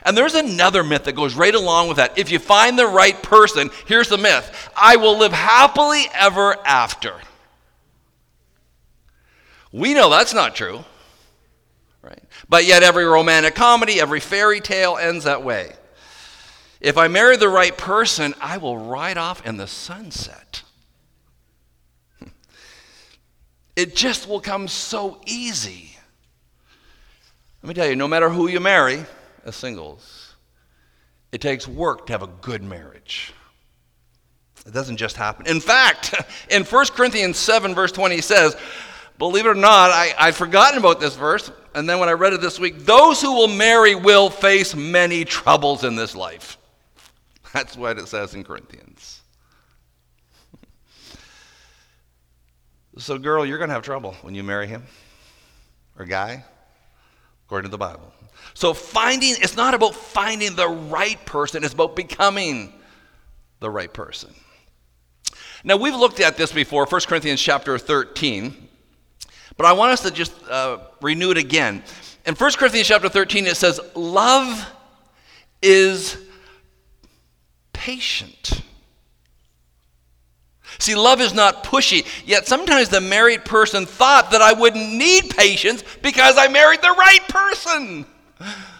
And 0.03 0.17
there's 0.17 0.33
another 0.33 0.83
myth 0.83 1.03
that 1.03 1.15
goes 1.15 1.35
right 1.35 1.53
along 1.53 1.87
with 1.87 1.97
that. 1.97 2.17
If 2.17 2.31
you 2.31 2.39
find 2.39 2.77
the 2.77 2.87
right 2.87 3.21
person, 3.21 3.69
here's 3.85 4.09
the 4.09 4.17
myth 4.17 4.71
I 4.75 4.95
will 4.95 5.17
live 5.17 5.33
happily 5.33 6.05
ever 6.13 6.55
after. 6.65 7.13
We 9.71 9.93
know 9.93 10.09
that's 10.09 10.33
not 10.33 10.55
true. 10.55 10.83
Right? 12.01 12.21
But 12.49 12.65
yet, 12.65 12.83
every 12.83 13.05
romantic 13.05 13.55
comedy, 13.55 14.01
every 14.01 14.19
fairy 14.19 14.59
tale 14.59 14.97
ends 14.97 15.25
that 15.25 15.43
way. 15.43 15.73
If 16.81 16.97
I 16.97 17.07
marry 17.07 17.37
the 17.37 17.47
right 17.47 17.77
person, 17.77 18.33
I 18.41 18.57
will 18.57 18.77
ride 18.77 19.17
off 19.17 19.45
in 19.45 19.57
the 19.57 19.67
sunset. 19.67 20.63
It 23.73 23.95
just 23.95 24.27
will 24.27 24.41
come 24.41 24.67
so 24.67 25.21
easy. 25.25 25.95
Let 27.63 27.69
me 27.69 27.73
tell 27.73 27.87
you, 27.87 27.95
no 27.95 28.07
matter 28.07 28.29
who 28.29 28.49
you 28.49 28.59
marry 28.59 29.05
as 29.45 29.55
singles, 29.55 30.35
it 31.31 31.41
takes 31.41 31.67
work 31.67 32.07
to 32.07 32.13
have 32.13 32.23
a 32.23 32.27
good 32.27 32.63
marriage. 32.63 33.33
It 34.65 34.73
doesn't 34.73 34.97
just 34.97 35.17
happen. 35.17 35.47
In 35.47 35.59
fact, 35.59 36.13
in 36.49 36.63
1 36.63 36.85
Corinthians 36.87 37.37
7, 37.37 37.73
verse 37.73 37.91
20, 37.91 38.15
he 38.15 38.21
says, 38.21 38.55
Believe 39.17 39.45
it 39.45 39.49
or 39.49 39.55
not, 39.55 39.91
I, 39.91 40.13
I'd 40.17 40.35
forgotten 40.35 40.79
about 40.79 40.99
this 40.99 41.15
verse, 41.15 41.51
and 41.75 41.87
then 41.87 41.99
when 41.99 42.09
I 42.09 42.13
read 42.13 42.33
it 42.33 42.41
this 42.41 42.59
week, 42.59 42.79
those 42.79 43.21
who 43.21 43.33
will 43.33 43.47
marry 43.47 43.93
will 43.95 44.29
face 44.29 44.75
many 44.75 45.25
troubles 45.25 45.83
in 45.83 45.95
this 45.95 46.15
life. 46.15 46.57
That's 47.53 47.77
what 47.77 47.97
it 47.97 48.07
says 48.07 48.33
in 48.33 48.43
Corinthians. 48.43 49.21
So, 52.97 53.17
girl, 53.17 53.45
you're 53.45 53.57
going 53.57 53.69
to 53.69 53.73
have 53.73 53.83
trouble 53.83 54.15
when 54.21 54.35
you 54.35 54.43
marry 54.43 54.67
him 54.67 54.83
or 55.97 56.03
guy, 56.03 56.43
according 57.51 57.69
to 57.69 57.71
the 57.71 57.77
Bible. 57.77 58.13
So, 58.53 58.73
finding, 58.73 59.35
it's 59.39 59.57
not 59.57 59.73
about 59.73 59.93
finding 59.93 60.55
the 60.55 60.69
right 60.69 61.23
person, 61.25 61.65
it's 61.65 61.73
about 61.73 61.97
becoming 61.97 62.71
the 63.59 63.69
right 63.69 63.93
person. 63.93 64.33
Now, 65.65 65.75
we've 65.75 65.93
looked 65.93 66.21
at 66.21 66.37
this 66.37 66.53
before, 66.53 66.85
1 66.85 67.01
Corinthians 67.01 67.41
chapter 67.41 67.77
13, 67.77 68.69
but 69.57 69.65
I 69.65 69.73
want 69.73 69.91
us 69.91 70.01
to 70.03 70.11
just 70.11 70.31
uh, 70.49 70.77
renew 71.01 71.31
it 71.31 71.37
again. 71.37 71.83
In 72.25 72.35
1 72.35 72.51
Corinthians 72.53 72.87
chapter 72.87 73.09
13, 73.09 73.45
it 73.47 73.57
says, 73.57 73.81
Love 73.95 74.65
is 75.61 76.15
patient. 77.73 78.61
See, 80.81 80.95
love 80.95 81.21
is 81.21 81.31
not 81.31 81.63
pushy. 81.63 82.07
Yet 82.25 82.47
sometimes 82.47 82.89
the 82.89 83.01
married 83.01 83.45
person 83.45 83.85
thought 83.85 84.31
that 84.31 84.41
I 84.41 84.53
wouldn't 84.53 84.91
need 84.91 85.29
patience 85.29 85.83
because 86.01 86.39
I 86.39 86.47
married 86.47 86.81
the 86.81 86.95
right 86.97 87.21
person. 87.27 88.05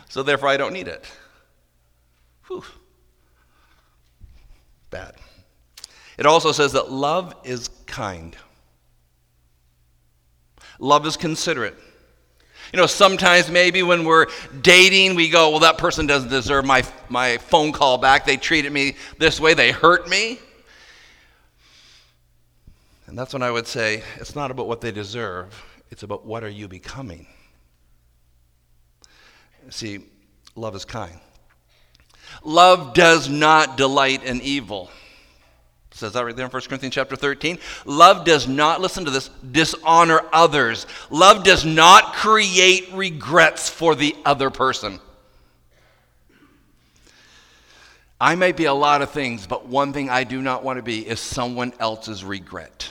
So 0.09 0.23
therefore, 0.23 0.49
I 0.49 0.57
don't 0.57 0.73
need 0.73 0.87
it. 0.87 1.05
Whew. 2.47 2.63
Bad. 4.89 5.13
It 6.17 6.25
also 6.25 6.51
says 6.51 6.71
that 6.73 6.91
love 6.91 7.35
is 7.43 7.69
kind, 7.85 8.35
love 10.79 11.05
is 11.05 11.15
considerate. 11.17 11.77
You 12.73 12.77
know, 12.77 12.87
sometimes 12.87 13.51
maybe 13.51 13.83
when 13.83 14.05
we're 14.05 14.25
dating, 14.61 15.13
we 15.13 15.29
go, 15.29 15.51
well, 15.51 15.59
that 15.59 15.77
person 15.77 16.07
doesn't 16.07 16.29
deserve 16.29 16.65
my, 16.65 16.83
my 17.09 17.37
phone 17.37 17.73
call 17.73 17.97
back. 17.99 18.25
They 18.25 18.37
treated 18.37 18.71
me 18.71 18.95
this 19.19 19.39
way, 19.39 19.53
they 19.53 19.71
hurt 19.71 20.09
me. 20.09 20.39
And 23.11 23.19
that's 23.19 23.33
when 23.33 23.43
I 23.43 23.51
would 23.51 23.67
say, 23.67 24.03
it's 24.21 24.37
not 24.37 24.51
about 24.51 24.69
what 24.69 24.79
they 24.79 24.93
deserve, 24.93 25.61
it's 25.89 26.03
about 26.03 26.25
what 26.25 26.45
are 26.45 26.49
you 26.49 26.69
becoming. 26.69 27.27
See, 29.69 30.05
love 30.55 30.77
is 30.77 30.85
kind. 30.85 31.19
Love 32.45 32.93
does 32.93 33.27
not 33.27 33.75
delight 33.75 34.23
in 34.23 34.39
evil. 34.39 34.89
It 35.91 35.97
says 35.97 36.13
that 36.13 36.23
right 36.23 36.33
there 36.33 36.45
in 36.45 36.51
1 36.53 36.61
Corinthians 36.61 36.95
chapter 36.95 37.17
13. 37.17 37.59
Love 37.83 38.23
does 38.23 38.47
not, 38.47 38.79
listen 38.79 39.03
to 39.03 39.11
this, 39.11 39.27
dishonor 39.51 40.21
others. 40.31 40.87
Love 41.09 41.43
does 41.43 41.65
not 41.65 42.13
create 42.13 42.93
regrets 42.93 43.67
for 43.67 43.93
the 43.93 44.15
other 44.23 44.49
person. 44.49 45.01
I 48.21 48.35
may 48.35 48.53
be 48.53 48.65
a 48.65 48.73
lot 48.73 49.01
of 49.01 49.11
things, 49.11 49.47
but 49.47 49.65
one 49.65 49.91
thing 49.91 50.09
I 50.09 50.23
do 50.23 50.41
not 50.41 50.63
want 50.63 50.77
to 50.77 50.83
be 50.83 51.05
is 51.05 51.19
someone 51.19 51.73
else's 51.77 52.23
regret. 52.23 52.89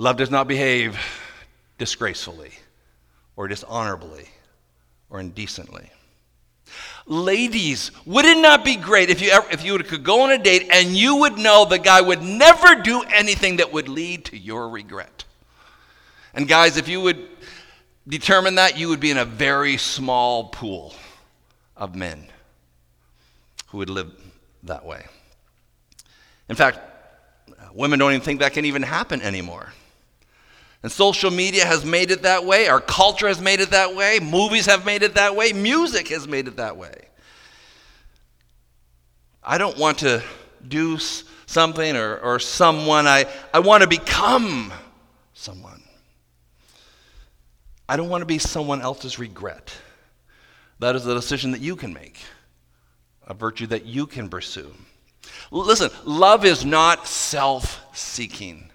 Love 0.00 0.16
does 0.16 0.30
not 0.30 0.48
behave 0.48 0.98
disgracefully 1.76 2.52
or 3.36 3.48
dishonorably 3.48 4.26
or 5.10 5.20
indecently. 5.20 5.90
Ladies, 7.04 7.90
would 8.06 8.24
it 8.24 8.38
not 8.38 8.64
be 8.64 8.76
great 8.76 9.10
if 9.10 9.20
you, 9.20 9.28
ever, 9.28 9.46
if 9.50 9.62
you 9.62 9.76
could 9.80 10.02
go 10.02 10.22
on 10.22 10.30
a 10.30 10.38
date 10.38 10.70
and 10.72 10.96
you 10.96 11.16
would 11.16 11.36
know 11.36 11.66
the 11.66 11.78
guy 11.78 12.00
would 12.00 12.22
never 12.22 12.76
do 12.76 13.02
anything 13.14 13.58
that 13.58 13.74
would 13.74 13.90
lead 13.90 14.24
to 14.24 14.38
your 14.38 14.70
regret? 14.70 15.26
And 16.32 16.48
guys, 16.48 16.78
if 16.78 16.88
you 16.88 17.02
would 17.02 17.28
determine 18.08 18.54
that, 18.54 18.78
you 18.78 18.88
would 18.88 19.00
be 19.00 19.10
in 19.10 19.18
a 19.18 19.26
very 19.26 19.76
small 19.76 20.44
pool 20.44 20.94
of 21.76 21.94
men 21.94 22.24
who 23.66 23.76
would 23.76 23.90
live 23.90 24.10
that 24.62 24.86
way. 24.86 25.04
In 26.48 26.56
fact, 26.56 26.78
women 27.74 27.98
don't 27.98 28.12
even 28.12 28.24
think 28.24 28.40
that 28.40 28.54
can 28.54 28.64
even 28.64 28.80
happen 28.80 29.20
anymore. 29.20 29.74
And 30.82 30.90
social 30.90 31.30
media 31.30 31.66
has 31.66 31.84
made 31.84 32.10
it 32.10 32.22
that 32.22 32.44
way. 32.44 32.68
Our 32.68 32.80
culture 32.80 33.28
has 33.28 33.40
made 33.40 33.60
it 33.60 33.70
that 33.70 33.94
way. 33.94 34.18
Movies 34.18 34.66
have 34.66 34.86
made 34.86 35.02
it 35.02 35.14
that 35.14 35.36
way. 35.36 35.52
Music 35.52 36.08
has 36.08 36.26
made 36.26 36.48
it 36.48 36.56
that 36.56 36.76
way. 36.76 37.08
I 39.42 39.58
don't 39.58 39.76
want 39.76 39.98
to 39.98 40.22
do 40.66 40.98
something 41.46 41.96
or, 41.96 42.18
or 42.18 42.38
someone. 42.38 43.06
I, 43.06 43.26
I 43.52 43.60
want 43.60 43.82
to 43.82 43.88
become 43.88 44.72
someone. 45.34 45.82
I 47.88 47.96
don't 47.96 48.08
want 48.08 48.22
to 48.22 48.26
be 48.26 48.38
someone 48.38 48.80
else's 48.80 49.18
regret. 49.18 49.74
That 50.78 50.96
is 50.96 51.06
a 51.06 51.14
decision 51.14 51.50
that 51.50 51.60
you 51.60 51.76
can 51.76 51.92
make, 51.92 52.20
a 53.26 53.34
virtue 53.34 53.66
that 53.66 53.84
you 53.84 54.06
can 54.06 54.28
pursue. 54.28 54.72
Listen, 55.50 55.90
love 56.04 56.44
is 56.44 56.64
not 56.64 57.06
self 57.06 57.84
seeking. 57.92 58.69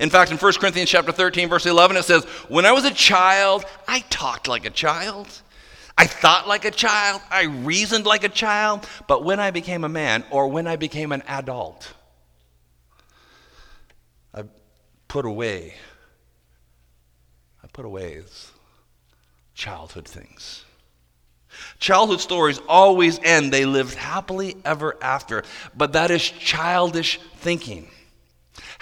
In 0.00 0.10
fact, 0.10 0.30
in 0.30 0.38
1 0.38 0.52
Corinthians 0.54 0.90
chapter 0.90 1.12
13, 1.12 1.48
verse 1.48 1.66
11, 1.66 1.96
it 1.96 2.04
says, 2.04 2.24
When 2.48 2.66
I 2.66 2.72
was 2.72 2.84
a 2.84 2.90
child, 2.90 3.64
I 3.86 4.00
talked 4.10 4.48
like 4.48 4.64
a 4.64 4.70
child. 4.70 5.28
I 5.96 6.06
thought 6.06 6.48
like 6.48 6.64
a 6.64 6.70
child. 6.70 7.22
I 7.30 7.44
reasoned 7.44 8.06
like 8.06 8.24
a 8.24 8.28
child. 8.28 8.88
But 9.06 9.24
when 9.24 9.38
I 9.38 9.50
became 9.50 9.84
a 9.84 9.88
man, 9.88 10.24
or 10.30 10.48
when 10.48 10.66
I 10.66 10.76
became 10.76 11.12
an 11.12 11.22
adult, 11.28 11.92
I 14.34 14.44
put 15.06 15.24
away, 15.24 15.74
I 17.62 17.68
put 17.68 17.84
away 17.84 18.22
childhood 19.54 20.08
things. 20.08 20.64
Childhood 21.78 22.20
stories 22.20 22.60
always 22.68 23.20
end, 23.22 23.52
they 23.52 23.64
lived 23.64 23.94
happily 23.94 24.56
ever 24.64 24.96
after. 25.00 25.44
But 25.76 25.92
that 25.92 26.10
is 26.10 26.22
childish 26.22 27.20
thinking. 27.36 27.88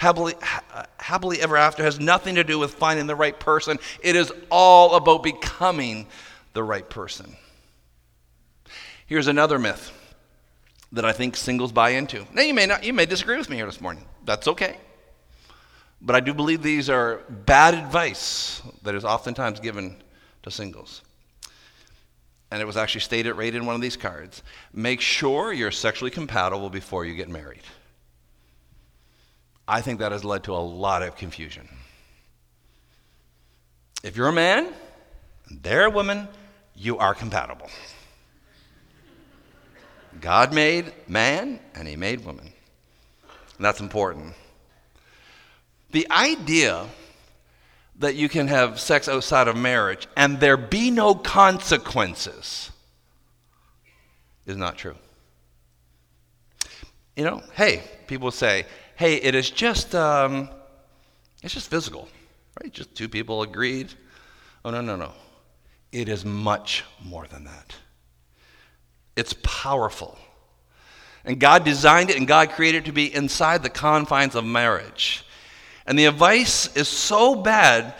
Happily, 0.03 0.33
happily 0.97 1.39
ever 1.39 1.55
after 1.55 1.81
has 1.81 1.97
nothing 1.97 2.35
to 2.35 2.43
do 2.43 2.59
with 2.59 2.73
finding 2.73 3.07
the 3.07 3.15
right 3.15 3.39
person. 3.39 3.79
It 4.01 4.17
is 4.17 4.33
all 4.51 4.95
about 4.95 5.23
becoming 5.23 6.07
the 6.51 6.61
right 6.61 6.89
person. 6.89 7.37
Here's 9.05 9.27
another 9.27 9.57
myth 9.57 9.93
that 10.91 11.05
I 11.05 11.13
think 11.13 11.37
singles 11.37 11.71
buy 11.71 11.91
into. 11.91 12.25
Now 12.33 12.41
you 12.41 12.53
may 12.53 12.65
not 12.65 12.83
you 12.83 12.91
may 12.91 13.05
disagree 13.05 13.37
with 13.37 13.49
me 13.49 13.55
here 13.55 13.65
this 13.65 13.79
morning. 13.79 14.03
That's 14.25 14.49
okay. 14.49 14.75
But 16.01 16.17
I 16.17 16.19
do 16.19 16.33
believe 16.33 16.61
these 16.61 16.89
are 16.89 17.21
bad 17.29 17.73
advice 17.73 18.61
that 18.81 18.95
is 18.95 19.05
oftentimes 19.05 19.61
given 19.61 19.95
to 20.41 20.51
singles. 20.51 21.01
And 22.51 22.61
it 22.61 22.65
was 22.65 22.75
actually 22.75 23.01
stated 23.01 23.35
right 23.35 23.55
in 23.55 23.65
one 23.65 23.75
of 23.75 23.81
these 23.81 23.95
cards. 23.95 24.43
Make 24.73 24.99
sure 24.99 25.53
you're 25.53 25.71
sexually 25.71 26.11
compatible 26.11 26.69
before 26.69 27.05
you 27.05 27.15
get 27.15 27.29
married. 27.29 27.63
I 29.67 29.81
think 29.81 29.99
that 29.99 30.11
has 30.11 30.25
led 30.25 30.43
to 30.45 30.53
a 30.53 30.57
lot 30.57 31.03
of 31.03 31.15
confusion. 31.15 31.67
If 34.03 34.17
you're 34.17 34.27
a 34.27 34.33
man 34.33 34.73
and 35.47 35.63
they're 35.63 35.85
a 35.85 35.89
woman, 35.89 36.27
you 36.75 36.97
are 36.97 37.15
compatible. 37.15 37.69
God 40.19 40.53
made 40.53 40.91
man 41.07 41.59
and 41.75 41.87
he 41.87 41.95
made 41.95 42.25
woman. 42.25 42.51
And 43.57 43.65
that's 43.65 43.79
important. 43.79 44.33
The 45.91 46.07
idea 46.11 46.85
that 47.99 48.15
you 48.15 48.27
can 48.27 48.47
have 48.47 48.79
sex 48.79 49.07
outside 49.07 49.47
of 49.47 49.55
marriage 49.55 50.07
and 50.17 50.39
there 50.39 50.57
be 50.57 50.91
no 50.91 51.15
consequences 51.15 52.71
is 54.45 54.57
not 54.57 54.77
true. 54.77 54.95
You 57.15 57.23
know, 57.23 57.43
hey, 57.53 57.83
people 58.07 58.31
say, 58.31 58.65
hey, 58.95 59.15
it 59.15 59.35
is 59.35 59.49
just, 59.49 59.95
um, 59.95 60.49
it's 61.41 61.53
just 61.53 61.69
physical, 61.69 62.07
right? 62.61 62.71
Just 62.71 62.95
two 62.95 63.09
people 63.09 63.41
agreed. 63.41 63.93
Oh, 64.63 64.71
no, 64.71 64.81
no, 64.81 64.95
no. 64.95 65.11
It 65.91 66.09
is 66.09 66.25
much 66.25 66.83
more 67.03 67.27
than 67.27 67.45
that. 67.45 67.75
It's 69.15 69.35
powerful. 69.43 70.17
And 71.25 71.39
God 71.39 71.63
designed 71.63 72.09
it 72.09 72.17
and 72.17 72.27
God 72.27 72.49
created 72.49 72.79
it 72.79 72.85
to 72.85 72.91
be 72.91 73.13
inside 73.13 73.63
the 73.63 73.69
confines 73.69 74.35
of 74.35 74.43
marriage. 74.43 75.25
And 75.85 75.97
the 75.97 76.05
advice 76.05 76.75
is 76.75 76.87
so 76.87 77.35
bad 77.35 77.93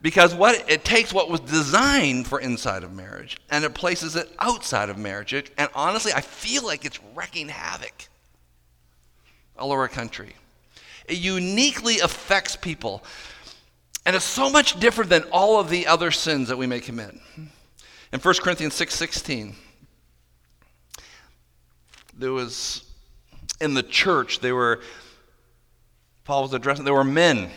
because 0.00 0.34
what 0.34 0.70
it 0.70 0.84
takes 0.84 1.12
what 1.12 1.30
was 1.30 1.40
designed 1.40 2.26
for 2.26 2.38
inside 2.38 2.84
of 2.84 2.92
marriage 2.92 3.38
and 3.50 3.64
it 3.64 3.74
places 3.74 4.16
it 4.16 4.30
outside 4.38 4.88
of 4.88 4.98
marriage. 4.98 5.32
And 5.32 5.68
honestly, 5.74 6.12
I 6.12 6.20
feel 6.20 6.64
like 6.64 6.84
it's 6.84 7.00
wrecking 7.14 7.48
havoc 7.48 8.08
all 9.58 9.72
over 9.72 9.82
our 9.82 9.88
country. 9.88 10.34
It 11.06 11.18
uniquely 11.18 12.00
affects 12.00 12.56
people. 12.56 13.04
And 14.06 14.14
it's 14.14 14.24
so 14.24 14.50
much 14.50 14.78
different 14.80 15.10
than 15.10 15.22
all 15.32 15.58
of 15.58 15.70
the 15.70 15.86
other 15.86 16.10
sins 16.10 16.48
that 16.48 16.56
we 16.56 16.66
may 16.66 16.80
commit. 16.80 17.14
In 18.12 18.20
1 18.20 18.34
Corinthians 18.42 18.74
6 18.74 18.94
16, 18.94 19.56
there 22.16 22.32
was 22.32 22.84
in 23.60 23.74
the 23.74 23.82
church, 23.82 24.40
they 24.40 24.52
were, 24.52 24.80
Paul 26.24 26.42
was 26.42 26.52
addressing, 26.52 26.84
there 26.84 26.94
were 26.94 27.04
men. 27.04 27.50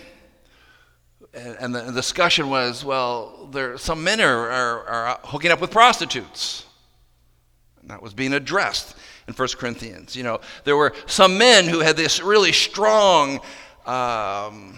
And, 1.34 1.76
the 1.76 1.92
discussion 1.92 2.50
was, 2.50 2.84
well, 2.84 3.50
there, 3.52 3.78
some 3.78 4.04
men 4.04 4.20
are, 4.22 4.50
are, 4.50 4.86
are 4.88 5.20
hooking 5.24 5.52
up 5.52 5.62
with 5.62 5.70
prostitutes. 5.70 6.66
And 7.82 7.92
that 7.92 8.02
was 8.02 8.16
being 8.16 8.34
addressed 8.34 8.96
in 9.28 9.34
1 9.34 9.48
Corinthians. 9.58 10.16
You 10.16 10.24
know, 10.24 10.40
there 10.64 10.78
were 10.78 10.94
some 11.06 11.38
men 11.38 11.66
who 11.66 11.80
had 11.80 11.98
this 11.98 12.22
really 12.22 12.52
strong 12.52 13.40
um, 13.86 14.78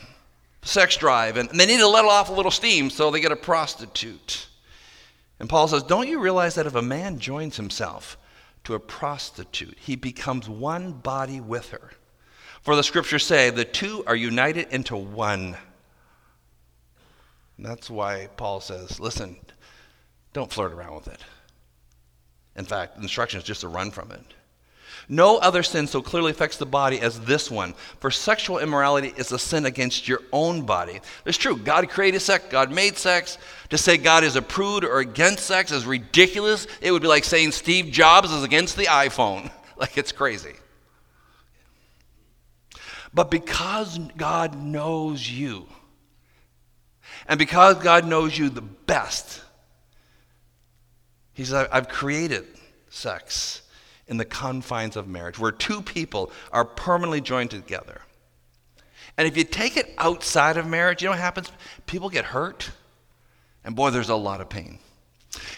sex 0.62 0.98
drive, 0.98 1.38
and, 1.38 1.50
they 1.50 1.66
needed 1.66 1.80
to 1.80 1.88
let 1.88 2.06
off 2.06 2.30
a 2.30 2.34
little 2.34 2.52
steam, 2.52 2.90
so 2.90 3.12
they 3.12 3.22
get 3.22 3.32
a 3.32 3.36
prostitute. 3.36 4.48
And 5.40 5.50
Paul 5.50 5.68
says, 5.68 5.84
Don't 5.84 6.08
you 6.08 6.20
realize 6.20 6.56
that 6.56 6.66
if 6.66 6.76
a 6.76 6.82
man 6.82 7.20
joins 7.20 7.58
himself 7.58 8.18
to 8.66 8.74
a 8.74 8.80
prostitute, 8.80 9.78
he 9.80 9.96
becomes 9.96 10.50
one 10.50 10.94
body 10.94 11.40
with 11.40 11.70
her? 11.72 11.92
For 12.62 12.76
the 12.76 12.84
scriptures 12.84 13.26
say, 13.26 13.50
the 13.50 13.64
two 13.64 14.04
are 14.06 14.16
united 14.16 14.68
into 14.72 14.98
one. 14.98 15.56
And 17.56 17.66
that's 17.66 17.90
why 17.90 18.28
Paul 18.36 18.60
says, 18.60 19.00
Listen, 19.00 19.38
don't 20.34 20.52
flirt 20.52 20.74
around 20.74 20.96
with 20.96 21.08
it. 21.08 21.20
In 22.56 22.66
fact, 22.66 22.98
instruction 22.98 23.40
is 23.40 23.46
just 23.46 23.62
to 23.62 23.70
run 23.70 23.92
from 23.92 24.12
it. 24.12 24.22
No 25.12 25.38
other 25.38 25.64
sin 25.64 25.88
so 25.88 26.04
clearly 26.04 26.30
affects 26.30 26.58
the 26.58 26.68
body 26.68 27.02
as 27.02 27.20
this 27.22 27.50
one. 27.50 27.74
For 28.00 28.12
sexual 28.12 28.60
immorality 28.60 29.12
is 29.18 29.32
a 29.32 29.40
sin 29.40 29.66
against 29.66 30.08
your 30.08 30.22
own 30.32 30.68
body. 30.68 31.02
It's 31.26 31.38
true. 31.38 31.58
God 31.58 31.90
created 31.90 32.20
sex, 32.20 32.46
God 32.52 32.72
made 32.72 32.96
sex. 32.96 33.40
To 33.70 33.78
say 33.78 33.98
God 33.98 34.24
is 34.24 34.36
a 34.36 34.42
prude 34.42 34.84
or 34.84 35.00
against 35.00 35.46
sex 35.46 35.72
is 35.72 35.88
ridiculous. 35.88 36.68
It 36.80 36.92
would 36.92 37.02
be 37.02 37.08
like 37.08 37.24
saying 37.24 37.54
Steve 37.54 37.92
Jobs 37.92 38.32
is 38.32 38.44
against 38.44 38.78
the 38.78 38.86
iPhone. 38.86 39.52
Like 39.80 39.98
it's 39.98 40.12
crazy. 40.12 40.56
But 43.14 43.32
because 43.32 43.98
God 44.18 44.62
knows 44.62 45.26
you, 45.26 45.70
And 47.28 47.40
because 47.40 47.76
God 47.76 48.06
knows 48.06 48.38
you 48.38 48.50
the 48.50 48.62
best, 48.62 49.42
He 51.32 51.46
says, 51.46 51.70
I've 51.72 51.88
created 51.88 52.46
sex 52.90 53.62
in 54.10 54.18
the 54.18 54.26
confines 54.26 54.98
of 54.98 55.08
marriage, 55.08 55.40
where 55.40 55.52
two 55.52 55.82
people 55.82 56.32
are 56.52 56.66
permanently 56.66 57.22
joined 57.22 57.52
together. 57.52 58.02
And 59.18 59.28
if 59.28 59.38
you 59.38 59.44
take 59.44 59.78
it 59.78 59.94
outside 59.98 60.58
of 60.58 60.68
marriage, 60.68 61.02
you 61.02 61.08
know 61.08 61.12
what 61.12 61.20
happens? 61.20 61.52
People 61.86 62.10
get 62.10 62.26
hurt, 62.26 62.72
and 63.64 63.76
boy, 63.76 63.92
there's 63.92 64.10
a 64.10 64.16
lot 64.16 64.42
of 64.42 64.50
pain. 64.50 64.80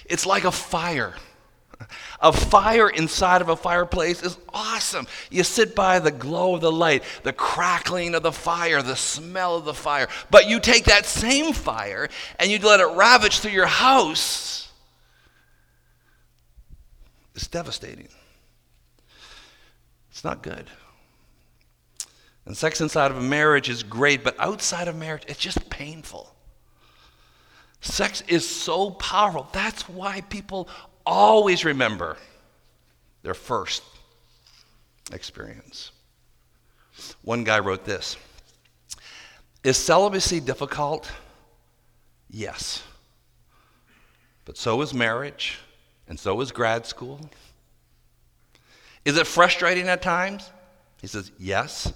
It's 0.05 0.25
like 0.25 0.43
a 0.43 0.51
fire. 0.51 1.15
A 2.19 2.31
fire 2.31 2.89
inside 2.89 3.41
of 3.41 3.49
a 3.49 3.55
fireplace 3.55 4.21
is 4.21 4.37
awesome. 4.53 5.07
You 5.31 5.43
sit 5.43 5.73
by 5.73 5.99
the 5.99 6.11
glow 6.11 6.55
of 6.55 6.61
the 6.61 6.71
light, 6.71 7.03
the 7.23 7.33
crackling 7.33 8.13
of 8.13 8.21
the 8.21 8.31
fire, 8.31 8.81
the 8.83 8.95
smell 8.95 9.55
of 9.55 9.65
the 9.65 9.73
fire. 9.73 10.07
But 10.29 10.47
you 10.47 10.59
take 10.59 10.85
that 10.85 11.07
same 11.07 11.53
fire 11.53 12.09
and 12.39 12.51
you 12.51 12.59
let 12.59 12.79
it 12.79 12.95
ravage 12.95 13.39
through 13.39 13.51
your 13.51 13.65
house. 13.65 14.69
It's 17.33 17.47
devastating. 17.47 18.09
It's 20.11 20.23
not 20.23 20.43
good. 20.43 20.69
And 22.45 22.55
sex 22.55 22.81
inside 22.81 23.11
of 23.11 23.17
a 23.17 23.21
marriage 23.21 23.69
is 23.69 23.81
great, 23.81 24.23
but 24.23 24.35
outside 24.39 24.87
of 24.87 24.95
marriage, 24.95 25.23
it's 25.27 25.39
just 25.39 25.69
painful. 25.69 26.35
Sex 27.81 28.21
is 28.27 28.47
so 28.47 28.91
powerful. 28.91 29.47
That's 29.53 29.87
why 29.87 30.21
people 30.21 30.67
always 31.05 31.65
remember 31.65 32.17
their 33.23 33.33
first 33.33 33.83
experience. 35.11 35.91
One 37.23 37.43
guy 37.43 37.59
wrote 37.59 37.85
this 37.85 38.17
Is 39.63 39.77
celibacy 39.77 40.39
difficult? 40.39 41.11
Yes. 42.29 42.83
But 44.45 44.57
so 44.57 44.81
is 44.81 44.93
marriage, 44.93 45.59
and 46.07 46.19
so 46.19 46.39
is 46.41 46.51
grad 46.51 46.85
school. 46.85 47.19
Is 49.05 49.17
it 49.17 49.27
frustrating 49.27 49.87
at 49.87 50.01
times? 50.01 50.49
He 51.01 51.07
says, 51.07 51.31
Yes. 51.39 51.93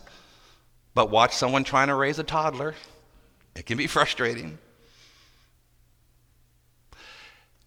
But 0.93 1.09
watch 1.09 1.35
someone 1.35 1.63
trying 1.63 1.87
to 1.87 1.95
raise 1.95 2.19
a 2.19 2.23
toddler. 2.23 2.73
It 3.55 3.65
can 3.65 3.77
be 3.77 3.87
frustrating. 3.87 4.57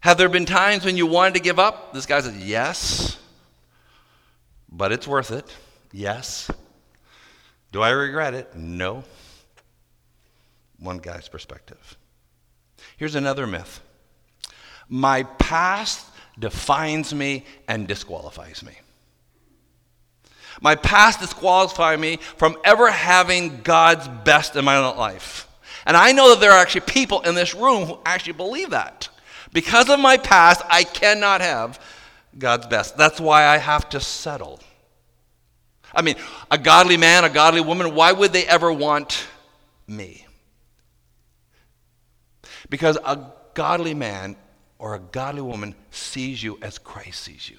Have 0.00 0.16
there 0.16 0.28
been 0.28 0.46
times 0.46 0.84
when 0.84 0.96
you 0.96 1.06
wanted 1.06 1.34
to 1.34 1.40
give 1.40 1.58
up? 1.58 1.92
This 1.92 2.06
guy 2.06 2.20
says, 2.20 2.36
Yes. 2.44 3.18
But 4.70 4.92
it's 4.92 5.06
worth 5.06 5.30
it. 5.30 5.54
Yes. 5.92 6.50
Do 7.72 7.82
I 7.82 7.90
regret 7.90 8.34
it? 8.34 8.54
No. 8.54 9.04
One 10.78 10.98
guy's 10.98 11.28
perspective. 11.28 11.96
Here's 12.96 13.14
another 13.14 13.46
myth 13.46 13.80
My 14.88 15.22
past 15.22 16.06
defines 16.38 17.14
me 17.14 17.44
and 17.66 17.86
disqualifies 17.86 18.62
me. 18.62 18.72
My 20.60 20.74
past 20.74 21.20
disqualifies 21.20 21.98
me 21.98 22.16
from 22.36 22.56
ever 22.64 22.90
having 22.90 23.62
God's 23.62 24.08
best 24.24 24.56
in 24.56 24.64
my 24.64 24.78
life. 24.78 25.48
And 25.86 25.96
I 25.96 26.12
know 26.12 26.30
that 26.30 26.40
there 26.40 26.52
are 26.52 26.58
actually 26.58 26.82
people 26.82 27.22
in 27.22 27.34
this 27.34 27.54
room 27.54 27.84
who 27.84 27.98
actually 28.04 28.34
believe 28.34 28.70
that. 28.70 29.08
Because 29.52 29.88
of 29.88 30.00
my 30.00 30.16
past, 30.16 30.62
I 30.68 30.84
cannot 30.84 31.40
have 31.40 31.80
God's 32.36 32.66
best. 32.66 32.96
That's 32.96 33.20
why 33.20 33.46
I 33.46 33.56
have 33.56 33.88
to 33.90 34.00
settle. 34.00 34.60
I 35.94 36.02
mean, 36.02 36.16
a 36.50 36.58
godly 36.58 36.96
man, 36.96 37.24
a 37.24 37.30
godly 37.30 37.60
woman, 37.60 37.94
why 37.94 38.12
would 38.12 38.32
they 38.32 38.46
ever 38.46 38.72
want 38.72 39.26
me? 39.86 40.26
Because 42.68 42.98
a 43.04 43.32
godly 43.54 43.94
man 43.94 44.36
or 44.78 44.94
a 44.94 44.98
godly 44.98 45.42
woman 45.42 45.74
sees 45.90 46.42
you 46.42 46.58
as 46.60 46.78
Christ 46.78 47.22
sees 47.22 47.48
you, 47.48 47.58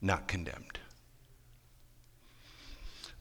not 0.00 0.26
condemned. 0.26 0.78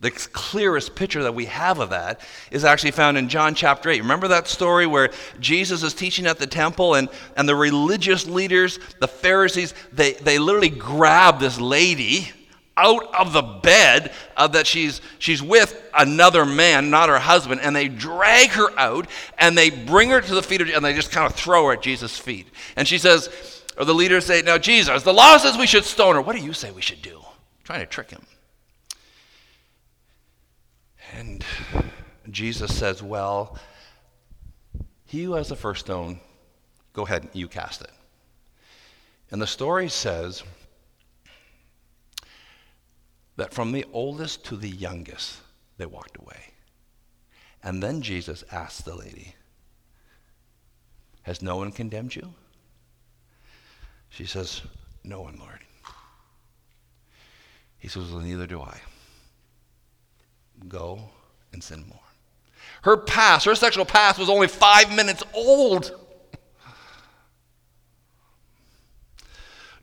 The 0.02 0.12
clearest 0.12 0.96
picture 0.96 1.24
that 1.24 1.34
we 1.34 1.46
have 1.46 1.80
of 1.80 1.90
that 1.92 2.20
is 2.52 2.66
actually 2.66 2.92
found 2.92 3.18
in 3.18 3.30
John 3.30 3.56
chapter 3.56 3.90
8. 3.90 4.02
Remember 4.02 4.28
that 4.28 4.48
story 4.48 4.86
where 4.86 5.10
Jesus 5.40 5.84
is 5.84 5.94
teaching 5.94 6.28
at 6.28 6.38
the 6.38 6.48
temple 6.48 6.96
and, 6.96 7.10
and 7.38 7.48
the 7.48 7.56
religious 7.56 8.28
leaders, 8.28 8.78
the 9.00 9.08
Pharisees, 9.08 9.74
they, 9.94 10.14
they 10.14 10.38
literally 10.38 10.70
grab 10.70 11.40
this 11.40 11.60
lady 11.60 12.30
out 12.78 13.16
of 13.16 13.32
the 13.32 13.42
bed 13.42 14.12
uh, 14.36 14.48
that 14.48 14.68
she's, 14.68 15.00
she's 15.18 15.42
with 15.42 15.82
another 15.98 16.46
man, 16.46 16.90
not 16.90 17.08
her 17.08 17.20
husband, 17.20 17.62
and 17.62 17.74
they 17.74 17.88
drag 17.88 18.50
her 18.50 18.78
out 18.78 19.08
and 19.38 19.58
they 19.58 19.70
bring 19.70 20.10
her 20.10 20.20
to 20.20 20.36
the 20.36 20.44
feet 20.44 20.60
of 20.60 20.68
and 20.68 20.84
they 20.84 20.94
just 20.94 21.12
kind 21.12 21.26
of 21.26 21.38
throw 21.38 21.68
her 21.68 21.74
at 21.74 21.82
Jesus' 21.82 22.20
feet. 22.20 22.48
And 22.76 22.86
she 22.86 22.98
says, 22.98 23.64
or 23.78 23.86
the 23.86 23.94
leaders 23.94 24.26
say, 24.26 24.42
Now, 24.42 24.58
Jesus, 24.58 25.04
the 25.04 25.14
law 25.14 25.38
says 25.38 25.58
we 25.58 25.68
should 25.68 25.86
stone 25.86 26.16
her. 26.16 26.22
What 26.22 26.36
do 26.36 26.44
you 26.44 26.54
say 26.54 26.72
we 26.72 26.82
should 26.82 27.02
do? 27.02 27.22
trying 27.64 27.80
to 27.80 27.88
trick 27.88 28.12
him. 28.12 28.22
And 31.14 31.46
Jesus 32.30 32.76
says, 32.76 33.04
Well, 33.04 33.58
he 35.06 35.24
who 35.24 35.34
has 35.34 35.50
the 35.50 35.56
first 35.56 35.86
stone, 35.86 36.20
go 36.94 37.04
ahead 37.04 37.24
and 37.24 37.32
you 37.34 37.48
cast 37.48 37.82
it. 37.82 37.92
And 39.32 39.42
the 39.42 39.48
story 39.48 39.90
says 39.90 40.44
that 43.38 43.54
from 43.54 43.72
the 43.72 43.86
oldest 43.94 44.46
to 44.46 44.56
the 44.56 44.70
youngest, 44.70 45.38
they 45.78 45.86
walked 45.86 46.18
away. 46.18 46.52
And 47.64 47.82
then 47.82 48.02
Jesus 48.02 48.44
asked 48.52 48.86
the 48.86 48.96
lady, 48.96 49.36
Has 51.24 51.42
no 51.42 51.58
one 51.58 51.72
condemned 51.72 52.16
you? 52.16 52.34
She 54.10 54.26
says, 54.26 54.62
No 55.04 55.22
one, 55.22 55.38
Lord. 55.38 55.60
He 57.78 57.88
says, 57.88 58.12
Well, 58.12 58.22
neither 58.22 58.48
do 58.48 58.62
I 58.62 58.80
go 60.68 61.00
and 61.54 61.64
sin 61.64 61.86
more. 61.88 62.00
Her 62.84 62.98
past, 62.98 63.46
her 63.46 63.56
sexual 63.56 63.86
past, 63.86 64.20
was 64.20 64.30
only 64.30 64.48
five 64.48 64.96
minutes 64.96 65.24
old. 65.34 65.92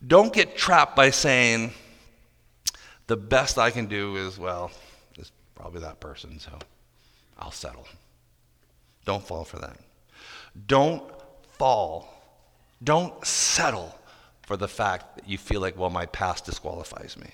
Don't 0.07 0.33
get 0.33 0.57
trapped 0.57 0.97
by 0.97 1.11
saying, 1.11 1.73
the 3.07 3.17
best 3.17 3.59
I 3.59 3.71
can 3.71 3.87
do 3.87 4.17
is, 4.17 4.39
well, 4.39 4.71
it's 5.19 5.33
probably 5.55 5.81
that 5.81 6.01
person, 6.01 6.39
so 6.39 6.53
I'll 7.39 7.51
settle. 7.51 7.87
Don't 9.05 9.25
fall 9.25 9.45
for 9.45 9.59
that. 9.59 9.77
Don't 10.67 11.03
fall. 11.59 12.09
Don't 12.83 13.25
settle 13.25 13.97
for 14.43 14.57
the 14.57 14.69
fact 14.69 15.17
that 15.17 15.29
you 15.29 15.39
feel 15.39 15.61
like, 15.61 15.77
well, 15.77 15.91
my 15.91 16.07
past 16.07 16.45
disqualifies 16.45 17.17
me. 17.17 17.31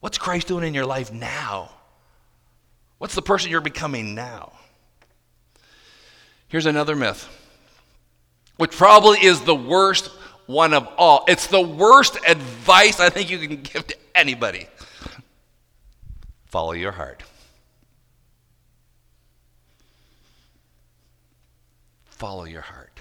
What's 0.00 0.18
Christ 0.18 0.48
doing 0.48 0.64
in 0.64 0.74
your 0.74 0.86
life 0.86 1.12
now? 1.12 1.70
What's 2.98 3.14
the 3.14 3.22
person 3.22 3.50
you're 3.50 3.60
becoming 3.60 4.14
now? 4.14 4.52
Here's 6.48 6.66
another 6.66 6.94
myth, 6.94 7.28
which 8.56 8.72
probably 8.72 9.18
is 9.18 9.40
the 9.40 9.54
worst 9.54 10.10
one 10.46 10.72
of 10.72 10.86
all. 10.96 11.24
It's 11.26 11.46
the 11.46 11.60
worst 11.60 12.18
advice 12.26 13.00
I 13.00 13.10
think 13.10 13.30
you 13.30 13.38
can 13.38 13.62
give 13.62 13.86
to 13.86 13.96
anybody. 14.14 14.68
Follow 16.46 16.72
your 16.72 16.92
heart. 16.92 17.22
Follow 22.04 22.44
your 22.44 22.62
heart. 22.62 23.00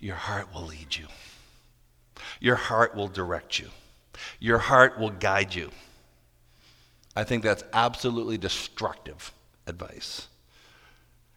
Your 0.00 0.16
heart 0.16 0.52
will 0.54 0.62
lead 0.62 0.96
you. 0.96 1.06
Your 2.40 2.56
heart 2.56 2.94
will 2.94 3.08
direct 3.08 3.58
you. 3.58 3.68
Your 4.38 4.58
heart 4.58 4.98
will 4.98 5.10
guide 5.10 5.54
you. 5.54 5.70
I 7.16 7.24
think 7.24 7.42
that's 7.42 7.64
absolutely 7.72 8.38
destructive 8.38 9.32
advice. 9.66 10.28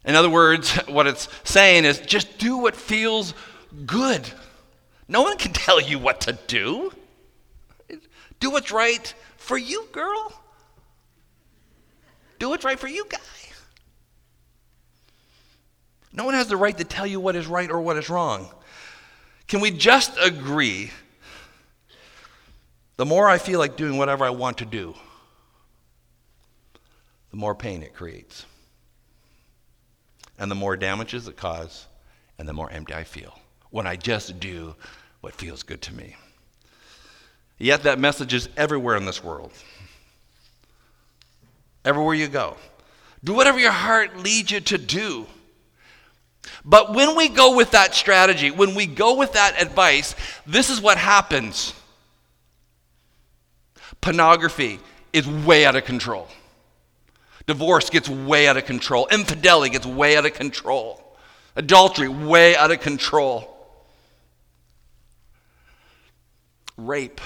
In 0.05 0.15
other 0.15 0.29
words, 0.29 0.75
what 0.87 1.07
it's 1.07 1.27
saying 1.43 1.85
is 1.85 1.99
just 1.99 2.37
do 2.37 2.57
what 2.57 2.75
feels 2.75 3.33
good. 3.85 4.27
No 5.07 5.21
one 5.21 5.37
can 5.37 5.53
tell 5.53 5.79
you 5.81 5.99
what 5.99 6.21
to 6.21 6.33
do. 6.47 6.91
Do 8.39 8.51
what's 8.51 8.71
right 8.71 9.13
for 9.37 9.57
you, 9.57 9.87
girl. 9.91 10.33
Do 12.39 12.49
what's 12.49 12.63
right 12.63 12.79
for 12.79 12.87
you, 12.87 13.05
guy. 13.09 13.17
No 16.13 16.25
one 16.25 16.33
has 16.33 16.47
the 16.47 16.57
right 16.57 16.77
to 16.77 16.83
tell 16.83 17.05
you 17.05 17.19
what 17.19 17.35
is 17.35 17.47
right 17.47 17.69
or 17.69 17.79
what 17.81 17.97
is 17.97 18.09
wrong. 18.09 18.49
Can 19.47 19.59
we 19.59 19.71
just 19.71 20.11
agree? 20.21 20.91
The 22.97 23.05
more 23.05 23.29
I 23.29 23.37
feel 23.37 23.59
like 23.59 23.77
doing 23.77 23.97
whatever 23.97 24.25
I 24.25 24.31
want 24.31 24.57
to 24.57 24.65
do, 24.65 24.95
the 27.37 27.41
more 27.41 27.53
pain 27.53 27.83
it 27.83 27.93
creates. 27.93 28.47
And 30.39 30.49
the 30.49 30.55
more 30.55 30.75
damages 30.75 31.27
it 31.27 31.37
causes, 31.37 31.85
and 32.39 32.49
the 32.49 32.53
more 32.53 32.71
empty 32.71 32.95
I 32.95 33.03
feel 33.03 33.37
when 33.69 33.85
I 33.85 33.95
just 33.95 34.39
do 34.39 34.73
what 35.21 35.35
feels 35.35 35.61
good 35.61 35.83
to 35.83 35.93
me. 35.93 36.15
Yet 37.59 37.83
that 37.83 37.99
message 37.99 38.33
is 38.33 38.49
everywhere 38.57 38.95
in 38.95 39.05
this 39.05 39.23
world. 39.23 39.51
Everywhere 41.85 42.15
you 42.15 42.27
go. 42.27 42.57
Do 43.23 43.33
whatever 43.35 43.59
your 43.59 43.71
heart 43.71 44.17
leads 44.17 44.49
you 44.49 44.59
to 44.61 44.79
do. 44.79 45.27
But 46.65 46.95
when 46.95 47.15
we 47.15 47.29
go 47.29 47.55
with 47.55 47.69
that 47.71 47.93
strategy, 47.93 48.49
when 48.49 48.73
we 48.73 48.87
go 48.87 49.15
with 49.15 49.33
that 49.33 49.61
advice, 49.61 50.15
this 50.47 50.71
is 50.71 50.81
what 50.81 50.97
happens. 50.97 51.75
Pornography 54.01 54.79
is 55.13 55.27
way 55.27 55.67
out 55.67 55.75
of 55.75 55.85
control. 55.85 56.27
Divorce 57.47 57.89
gets 57.89 58.09
way 58.09 58.47
out 58.47 58.57
of 58.57 58.65
control. 58.65 59.07
Infidelity 59.09 59.71
gets 59.71 59.85
way 59.85 60.17
out 60.17 60.25
of 60.25 60.33
control. 60.33 61.01
Adultery, 61.55 62.09
way 62.09 62.55
out 62.57 62.71
of 62.71 62.81
control. 62.81 63.55
Rape, 66.75 67.21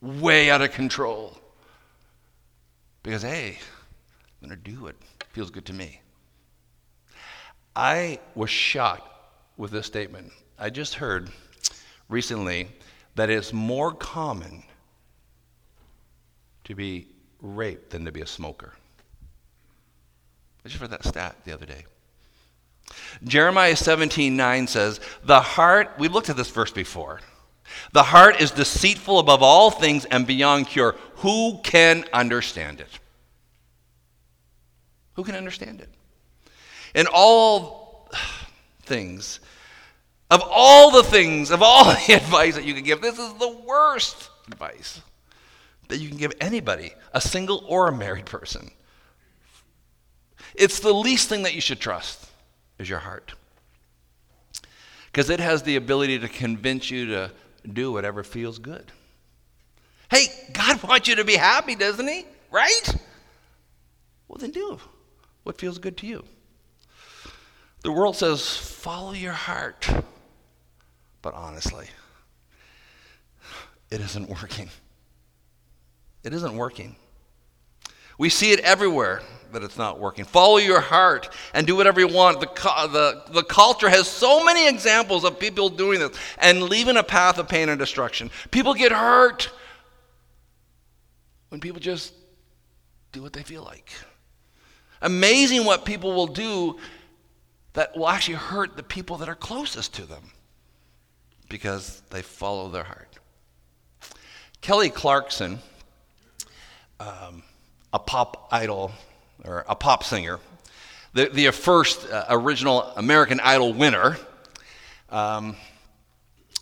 way 0.00 0.50
out 0.50 0.62
of 0.62 0.72
control. 0.72 1.38
Because, 3.02 3.22
hey, 3.22 3.58
I'm 4.42 4.48
going 4.48 4.60
to 4.60 4.70
do 4.70 4.86
it. 4.86 4.96
Feels 5.32 5.50
good 5.50 5.66
to 5.66 5.74
me. 5.74 6.00
I 7.76 8.18
was 8.34 8.50
shocked 8.50 9.12
with 9.58 9.70
this 9.70 9.86
statement. 9.86 10.32
I 10.58 10.70
just 10.70 10.94
heard 10.94 11.30
recently 12.08 12.68
that 13.16 13.28
it's 13.28 13.52
more 13.52 13.92
common 13.92 14.64
to 16.64 16.74
be 16.74 17.06
raped 17.42 17.90
than 17.90 18.06
to 18.06 18.10
be 18.10 18.22
a 18.22 18.26
smoker. 18.26 18.72
I 20.68 20.70
just 20.70 20.82
read 20.82 20.90
that 20.90 21.04
stat 21.04 21.34
the 21.46 21.54
other 21.54 21.64
day. 21.64 21.86
Jeremiah 23.24 23.74
17 23.74 24.36
9 24.36 24.66
says, 24.66 25.00
The 25.24 25.40
heart, 25.40 25.94
we 25.96 26.08
looked 26.08 26.28
at 26.28 26.36
this 26.36 26.50
verse 26.50 26.70
before. 26.70 27.20
The 27.92 28.02
heart 28.02 28.38
is 28.38 28.50
deceitful 28.50 29.18
above 29.18 29.42
all 29.42 29.70
things 29.70 30.04
and 30.04 30.26
beyond 30.26 30.66
cure. 30.66 30.94
Who 31.16 31.60
can 31.62 32.04
understand 32.12 32.80
it? 32.80 32.98
Who 35.14 35.24
can 35.24 35.36
understand 35.36 35.80
it? 35.80 35.88
In 36.94 37.06
all 37.14 38.10
things, 38.82 39.40
of 40.30 40.42
all 40.44 40.90
the 40.90 41.02
things, 41.02 41.50
of 41.50 41.62
all 41.62 41.84
the 42.06 42.12
advice 42.12 42.56
that 42.56 42.66
you 42.66 42.74
can 42.74 42.84
give, 42.84 43.00
this 43.00 43.18
is 43.18 43.32
the 43.38 43.56
worst 43.66 44.28
advice 44.48 45.00
that 45.88 45.96
you 45.96 46.10
can 46.10 46.18
give 46.18 46.34
anybody, 46.42 46.92
a 47.14 47.22
single 47.22 47.64
or 47.66 47.88
a 47.88 47.92
married 47.96 48.26
person. 48.26 48.70
It's 50.54 50.80
the 50.80 50.92
least 50.92 51.28
thing 51.28 51.42
that 51.42 51.54
you 51.54 51.60
should 51.60 51.80
trust 51.80 52.28
is 52.78 52.88
your 52.88 52.98
heart. 52.98 53.34
Because 55.06 55.30
it 55.30 55.40
has 55.40 55.62
the 55.62 55.76
ability 55.76 56.18
to 56.20 56.28
convince 56.28 56.90
you 56.90 57.06
to 57.06 57.32
do 57.72 57.92
whatever 57.92 58.22
feels 58.22 58.58
good. 58.58 58.92
Hey, 60.10 60.26
God 60.52 60.82
wants 60.88 61.08
you 61.08 61.16
to 61.16 61.24
be 61.24 61.36
happy, 61.36 61.74
doesn't 61.74 62.06
He? 62.06 62.24
Right? 62.50 62.94
Well, 64.26 64.38
then 64.38 64.50
do 64.50 64.78
what 65.42 65.58
feels 65.58 65.78
good 65.78 65.96
to 65.98 66.06
you. 66.06 66.24
The 67.82 67.92
world 67.92 68.16
says, 68.16 68.56
follow 68.56 69.12
your 69.12 69.32
heart. 69.32 69.88
But 71.22 71.34
honestly, 71.34 71.86
it 73.90 74.00
isn't 74.00 74.28
working. 74.28 74.68
It 76.24 76.32
isn't 76.32 76.56
working. 76.56 76.96
We 78.18 78.28
see 78.28 78.50
it 78.50 78.60
everywhere 78.60 79.22
that 79.52 79.62
it's 79.62 79.78
not 79.78 79.98
working. 79.98 80.24
Follow 80.24 80.58
your 80.58 80.80
heart 80.80 81.34
and 81.54 81.66
do 81.66 81.76
whatever 81.76 82.00
you 82.00 82.08
want. 82.08 82.40
The, 82.40 82.46
the, 82.46 83.32
the 83.32 83.42
culture 83.42 83.88
has 83.88 84.06
so 84.06 84.44
many 84.44 84.68
examples 84.68 85.24
of 85.24 85.38
people 85.38 85.70
doing 85.70 86.00
this 86.00 86.16
and 86.38 86.64
leaving 86.64 86.96
a 86.96 87.02
path 87.02 87.38
of 87.38 87.48
pain 87.48 87.68
and 87.68 87.78
destruction. 87.78 88.30
People 88.50 88.74
get 88.74 88.92
hurt 88.92 89.50
when 91.48 91.60
people 91.60 91.80
just 91.80 92.12
do 93.12 93.22
what 93.22 93.32
they 93.32 93.42
feel 93.42 93.62
like. 93.62 93.90
Amazing 95.00 95.64
what 95.64 95.84
people 95.84 96.12
will 96.12 96.26
do 96.26 96.78
that 97.72 97.96
will 97.96 98.08
actually 98.08 98.34
hurt 98.34 98.76
the 98.76 98.82
people 98.82 99.18
that 99.18 99.28
are 99.28 99.34
closest 99.34 99.94
to 99.94 100.04
them 100.04 100.24
because 101.48 102.02
they 102.10 102.22
follow 102.22 102.68
their 102.68 102.84
heart. 102.84 103.18
Kelly 104.60 104.90
Clarkson, 104.90 105.60
um, 106.98 107.44
a 107.92 107.98
pop 107.98 108.48
idol 108.50 108.92
or 109.44 109.64
a 109.68 109.74
pop 109.74 110.04
singer, 110.04 110.40
the, 111.14 111.28
the 111.32 111.50
first 111.50 112.10
uh, 112.10 112.26
original 112.28 112.82
American 112.96 113.40
Idol 113.40 113.72
winner, 113.72 114.16
um, 115.10 115.56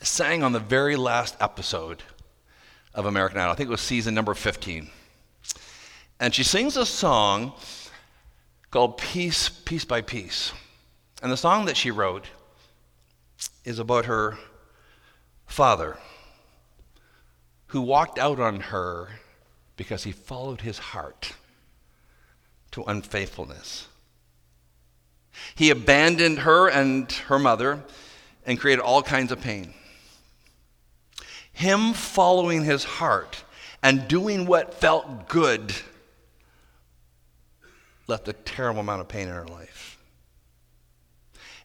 sang 0.02 0.42
on 0.42 0.52
the 0.52 0.60
very 0.60 0.96
last 0.96 1.36
episode 1.40 2.02
of 2.94 3.06
American 3.06 3.38
Idol. 3.38 3.52
I 3.52 3.54
think 3.54 3.68
it 3.68 3.70
was 3.70 3.80
season 3.80 4.14
number 4.14 4.34
15. 4.34 4.88
And 6.20 6.34
she 6.34 6.42
sings 6.42 6.76
a 6.76 6.86
song 6.86 7.52
called 8.70 8.98
Piece, 8.98 9.48
Piece 9.48 9.84
by 9.84 10.00
Piece. 10.00 10.52
And 11.22 11.32
the 11.32 11.36
song 11.36 11.66
that 11.66 11.76
she 11.76 11.90
wrote 11.90 12.26
is 13.64 13.78
about 13.78 14.06
her 14.06 14.38
father 15.46 15.98
who 17.68 17.80
walked 17.80 18.18
out 18.18 18.38
on 18.38 18.60
her 18.60 19.08
because 19.76 20.04
he 20.04 20.12
followed 20.12 20.62
his 20.62 20.78
heart 20.78 21.34
to 22.72 22.82
unfaithfulness. 22.84 23.88
He 25.54 25.70
abandoned 25.70 26.40
her 26.40 26.68
and 26.68 27.10
her 27.12 27.38
mother 27.38 27.82
and 28.44 28.58
created 28.58 28.82
all 28.82 29.02
kinds 29.02 29.32
of 29.32 29.40
pain. 29.40 29.74
Him 31.52 31.92
following 31.92 32.64
his 32.64 32.84
heart 32.84 33.44
and 33.82 34.08
doing 34.08 34.46
what 34.46 34.74
felt 34.74 35.28
good 35.28 35.74
left 38.06 38.28
a 38.28 38.32
terrible 38.32 38.80
amount 38.80 39.00
of 39.00 39.08
pain 39.08 39.28
in 39.28 39.34
her 39.34 39.46
life. 39.46 39.98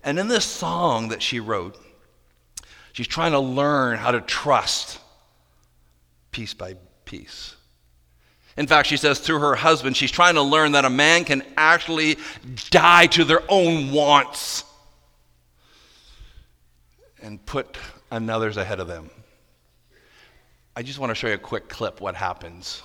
And 0.03 0.17
in 0.17 0.27
this 0.27 0.45
song 0.45 1.09
that 1.09 1.21
she 1.21 1.39
wrote, 1.39 1.77
she's 2.93 3.07
trying 3.07 3.33
to 3.33 3.39
learn 3.39 3.97
how 3.97 4.11
to 4.11 4.21
trust 4.21 4.99
piece 6.31 6.53
by 6.53 6.75
piece. 7.05 7.55
In 8.57 8.67
fact, 8.67 8.87
she 8.87 8.97
says 8.97 9.19
through 9.19 9.39
her 9.39 9.55
husband, 9.55 9.95
she's 9.95 10.11
trying 10.11 10.35
to 10.35 10.41
learn 10.41 10.73
that 10.73 10.85
a 10.85 10.89
man 10.89 11.23
can 11.23 11.43
actually 11.55 12.17
die 12.69 13.07
to 13.07 13.23
their 13.23 13.41
own 13.47 13.91
wants 13.91 14.65
and 17.21 17.43
put 17.45 17.77
another's 18.11 18.57
ahead 18.57 18.79
of 18.79 18.87
them. 18.87 19.09
I 20.75 20.83
just 20.83 20.99
want 20.99 21.11
to 21.11 21.15
show 21.15 21.27
you 21.27 21.33
a 21.33 21.37
quick 21.37 21.69
clip 21.69 22.01
what 22.01 22.15
happens 22.15 22.81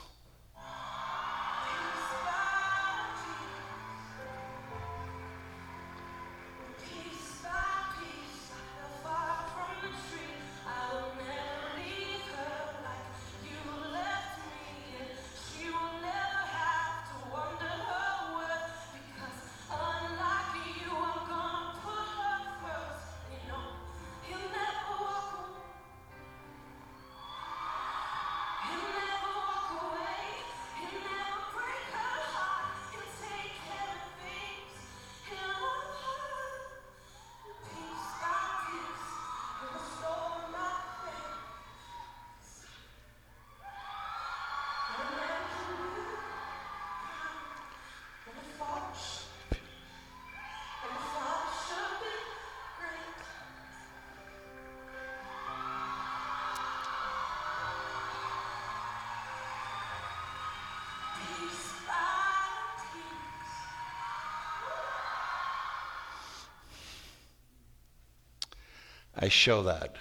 I 69.16 69.28
show 69.28 69.62
that 69.64 69.96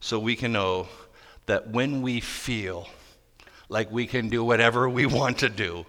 so 0.00 0.18
we 0.18 0.36
can 0.36 0.52
know 0.52 0.88
that 1.46 1.68
when 1.68 2.02
we 2.02 2.20
feel 2.20 2.88
like 3.68 3.90
we 3.90 4.06
can 4.06 4.28
do 4.28 4.44
whatever 4.44 4.88
we 4.88 5.06
want 5.06 5.38
to 5.38 5.48
do, 5.48 5.86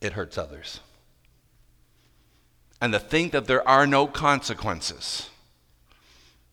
it 0.00 0.12
hurts 0.12 0.38
others. 0.38 0.80
And 2.80 2.92
to 2.92 2.98
think 2.98 3.32
that 3.32 3.46
there 3.46 3.66
are 3.68 3.86
no 3.86 4.06
consequences 4.06 5.28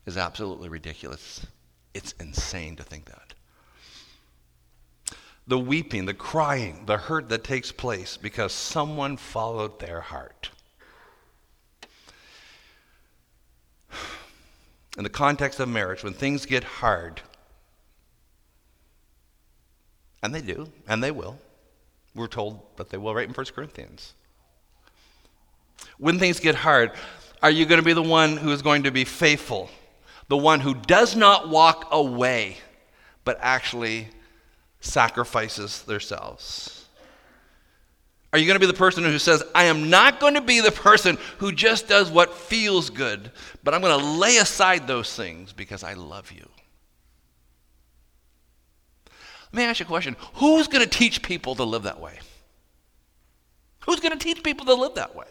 is 0.04 0.16
absolutely 0.16 0.68
ridiculous. 0.68 1.46
It's 1.94 2.12
insane 2.12 2.76
to 2.76 2.82
think 2.82 3.06
that. 3.06 3.34
The 5.46 5.58
weeping, 5.58 6.04
the 6.04 6.14
crying, 6.14 6.84
the 6.84 6.98
hurt 6.98 7.30
that 7.30 7.44
takes 7.44 7.72
place 7.72 8.18
because 8.18 8.52
someone 8.52 9.16
followed 9.16 9.80
their 9.80 10.02
heart 10.02 10.50
in 14.98 15.04
the 15.04 15.10
context 15.10 15.60
of 15.60 15.68
marriage, 15.68 16.02
when 16.02 16.12
things 16.12 16.44
get 16.44 16.64
hard, 16.64 17.22
and 20.22 20.34
they 20.34 20.42
do, 20.42 20.72
and 20.88 21.02
they 21.02 21.12
will, 21.12 21.38
we're 22.16 22.26
told 22.26 22.60
that 22.76 22.90
they 22.90 22.98
will 22.98 23.14
right 23.14 23.28
in 23.28 23.32
1 23.32 23.46
Corinthians. 23.54 24.14
When 25.98 26.18
things 26.18 26.40
get 26.40 26.56
hard, 26.56 26.90
are 27.42 27.50
you 27.50 27.64
going 27.64 27.78
to 27.80 27.84
be 27.84 27.92
the 27.92 28.02
one 28.02 28.36
who 28.36 28.50
is 28.50 28.60
going 28.60 28.82
to 28.82 28.90
be 28.90 29.04
faithful? 29.04 29.70
The 30.26 30.36
one 30.36 30.58
who 30.58 30.74
does 30.74 31.14
not 31.14 31.48
walk 31.48 31.86
away, 31.92 32.56
but 33.24 33.38
actually 33.40 34.08
sacrifices 34.80 35.82
themselves? 35.82 36.77
Are 38.32 38.38
you 38.38 38.46
going 38.46 38.56
to 38.56 38.60
be 38.60 38.70
the 38.70 38.74
person 38.74 39.04
who 39.04 39.18
says, 39.18 39.42
I 39.54 39.64
am 39.64 39.88
not 39.88 40.20
going 40.20 40.34
to 40.34 40.42
be 40.42 40.60
the 40.60 40.70
person 40.70 41.16
who 41.38 41.50
just 41.50 41.88
does 41.88 42.10
what 42.10 42.34
feels 42.34 42.90
good, 42.90 43.30
but 43.64 43.72
I'm 43.72 43.80
going 43.80 43.98
to 43.98 44.06
lay 44.06 44.36
aside 44.36 44.86
those 44.86 45.14
things 45.14 45.52
because 45.52 45.82
I 45.82 45.94
love 45.94 46.30
you? 46.30 46.46
Let 49.52 49.56
me 49.56 49.64
ask 49.64 49.80
you 49.80 49.86
a 49.86 49.88
question 49.88 50.14
Who's 50.34 50.68
going 50.68 50.84
to 50.84 50.90
teach 50.90 51.22
people 51.22 51.54
to 51.54 51.64
live 51.64 51.84
that 51.84 52.00
way? 52.00 52.18
Who's 53.86 54.00
going 54.00 54.12
to 54.12 54.22
teach 54.22 54.42
people 54.42 54.66
to 54.66 54.74
live 54.74 54.96
that 54.96 55.16
way? 55.16 55.26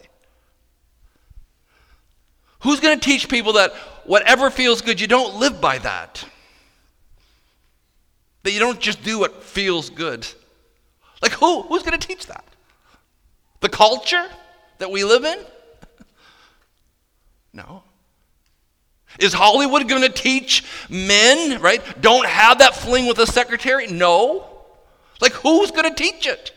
Who's 2.61 2.79
going 2.79 2.99
to 2.99 3.05
teach 3.05 3.29
people 3.29 3.53
that 3.53 3.73
whatever 4.05 4.49
feels 4.49 4.81
good, 4.81 4.99
you 4.99 5.05
don't 5.05 5.35
live 5.35 5.61
by 5.61 5.77
that? 5.77 6.25
That 8.41 8.51
you 8.51 8.59
don't 8.59 8.79
just 8.79 9.03
do 9.03 9.19
what 9.19 9.43
feels 9.43 9.91
good? 9.91 10.25
Like, 11.21 11.33
who? 11.33 11.61
Who's 11.63 11.83
going 11.83 11.99
to 11.99 12.07
teach 12.07 12.25
that? 12.25 12.43
The 13.59 13.69
culture 13.69 14.25
that 14.77 14.91
we 14.91 15.03
live 15.03 15.25
in? 15.25 15.39
No. 17.53 17.83
Is 19.19 19.33
Hollywood 19.33 19.87
going 19.87 20.03
to 20.03 20.09
teach 20.09 20.63
men, 20.89 21.59
right? 21.59 21.81
Don't 22.01 22.27
have 22.27 22.59
that 22.59 22.75
fling 22.75 23.07
with 23.07 23.17
a 23.17 23.25
secretary? 23.25 23.87
No. 23.87 24.45
Like, 25.19 25.33
who's 25.33 25.71
going 25.71 25.89
to 25.89 25.95
teach 25.95 26.27
it? 26.27 26.51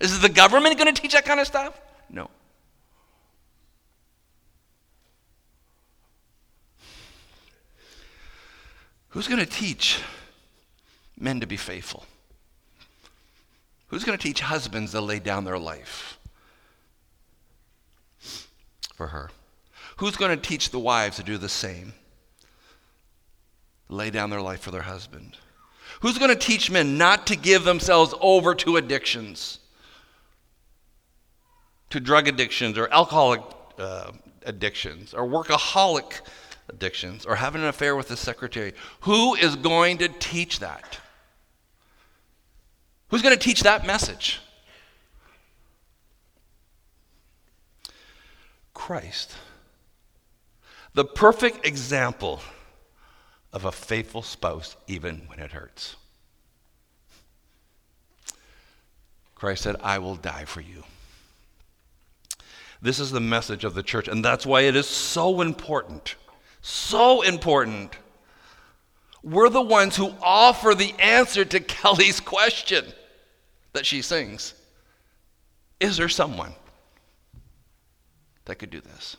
Is 0.00 0.20
the 0.20 0.28
government 0.28 0.76
going 0.76 0.92
to 0.92 1.00
teach 1.00 1.12
that 1.12 1.24
kind 1.24 1.40
of 1.40 1.46
stuff? 1.46 1.80
No. 2.10 2.28
Who's 9.08 9.28
going 9.28 9.40
to 9.40 9.46
teach 9.46 10.00
men 11.18 11.40
to 11.40 11.46
be 11.46 11.56
faithful? 11.56 12.04
Who's 13.88 14.04
going 14.04 14.18
to 14.18 14.22
teach 14.22 14.40
husbands 14.40 14.92
to 14.92 15.00
lay 15.00 15.18
down 15.18 15.44
their 15.44 15.58
life 15.58 16.18
for 18.94 19.08
her? 19.08 19.30
Who's 19.98 20.16
going 20.16 20.30
to 20.30 20.48
teach 20.48 20.70
the 20.70 20.78
wives 20.78 21.16
to 21.16 21.22
do 21.22 21.38
the 21.38 21.48
same? 21.48 21.92
Lay 23.88 24.10
down 24.10 24.30
their 24.30 24.40
life 24.40 24.60
for 24.60 24.70
their 24.70 24.82
husband. 24.82 25.36
Who's 26.00 26.18
going 26.18 26.30
to 26.30 26.36
teach 26.36 26.70
men 26.70 26.98
not 26.98 27.26
to 27.28 27.36
give 27.36 27.64
themselves 27.64 28.14
over 28.20 28.54
to 28.56 28.76
addictions? 28.76 29.60
To 31.90 32.00
drug 32.00 32.26
addictions 32.26 32.76
or 32.76 32.92
alcoholic 32.92 33.42
uh, 33.78 34.12
addictions 34.44 35.14
or 35.14 35.26
workaholic 35.26 36.20
addictions 36.68 37.24
or 37.26 37.36
having 37.36 37.62
an 37.62 37.68
affair 37.68 37.94
with 37.94 38.08
the 38.08 38.16
secretary. 38.16 38.72
Who 39.00 39.34
is 39.34 39.54
going 39.56 39.98
to 39.98 40.08
teach 40.08 40.60
that? 40.60 40.98
Who's 43.14 43.22
going 43.22 43.38
to 43.38 43.40
teach 43.40 43.62
that 43.62 43.86
message? 43.86 44.40
Christ. 48.74 49.36
The 50.94 51.04
perfect 51.04 51.64
example 51.64 52.40
of 53.52 53.66
a 53.66 53.70
faithful 53.70 54.22
spouse, 54.22 54.74
even 54.88 55.22
when 55.28 55.38
it 55.38 55.52
hurts. 55.52 55.94
Christ 59.36 59.62
said, 59.62 59.76
I 59.78 60.00
will 60.00 60.16
die 60.16 60.44
for 60.44 60.60
you. 60.60 60.82
This 62.82 62.98
is 62.98 63.12
the 63.12 63.20
message 63.20 63.62
of 63.62 63.74
the 63.74 63.84
church, 63.84 64.08
and 64.08 64.24
that's 64.24 64.44
why 64.44 64.62
it 64.62 64.74
is 64.74 64.88
so 64.88 65.40
important 65.40 66.16
so 66.62 67.22
important. 67.22 67.96
We're 69.22 69.50
the 69.50 69.62
ones 69.62 69.94
who 69.94 70.14
offer 70.20 70.74
the 70.74 70.94
answer 70.98 71.44
to 71.44 71.60
Kelly's 71.78 72.18
question 72.18 72.92
that 73.74 73.84
she 73.84 74.00
sings. 74.00 74.54
Is 75.78 75.98
there 75.98 76.08
someone 76.08 76.54
that 78.46 78.54
could 78.56 78.70
do 78.70 78.80
this? 78.80 79.16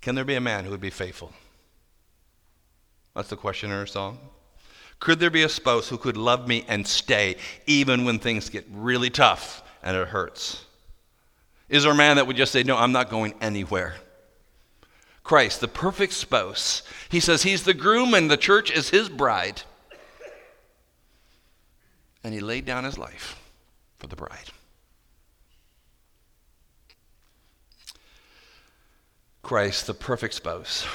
Can 0.00 0.14
there 0.14 0.24
be 0.24 0.36
a 0.36 0.40
man 0.40 0.64
who 0.64 0.70
would 0.70 0.80
be 0.80 0.90
faithful? 0.90 1.32
That's 3.16 3.28
the 3.28 3.36
question 3.36 3.70
in 3.70 3.76
her 3.76 3.86
song. 3.86 4.18
Could 5.00 5.18
there 5.18 5.30
be 5.30 5.42
a 5.42 5.48
spouse 5.48 5.88
who 5.88 5.98
could 5.98 6.16
love 6.16 6.46
me 6.46 6.64
and 6.68 6.86
stay 6.86 7.36
even 7.66 8.04
when 8.04 8.18
things 8.18 8.48
get 8.48 8.66
really 8.70 9.10
tough 9.10 9.62
and 9.82 9.96
it 9.96 10.08
hurts? 10.08 10.64
Is 11.68 11.82
there 11.82 11.92
a 11.92 11.96
man 11.96 12.16
that 12.16 12.26
would 12.26 12.36
just 12.36 12.52
say, 12.52 12.62
No, 12.62 12.76
I'm 12.76 12.92
not 12.92 13.10
going 13.10 13.34
anywhere? 13.40 13.96
Christ, 15.28 15.60
the 15.60 15.68
perfect 15.68 16.14
spouse. 16.14 16.82
He 17.10 17.20
says 17.20 17.42
he's 17.42 17.64
the 17.64 17.74
groom 17.74 18.14
and 18.14 18.30
the 18.30 18.38
church 18.38 18.70
is 18.70 18.88
his 18.88 19.10
bride. 19.10 19.60
And 22.24 22.32
he 22.32 22.40
laid 22.40 22.64
down 22.64 22.84
his 22.84 22.96
life 22.96 23.38
for 23.98 24.06
the 24.06 24.16
bride. 24.16 24.48
Christ, 29.42 29.86
the 29.86 29.92
perfect 29.92 30.32
spouse. 30.32 30.86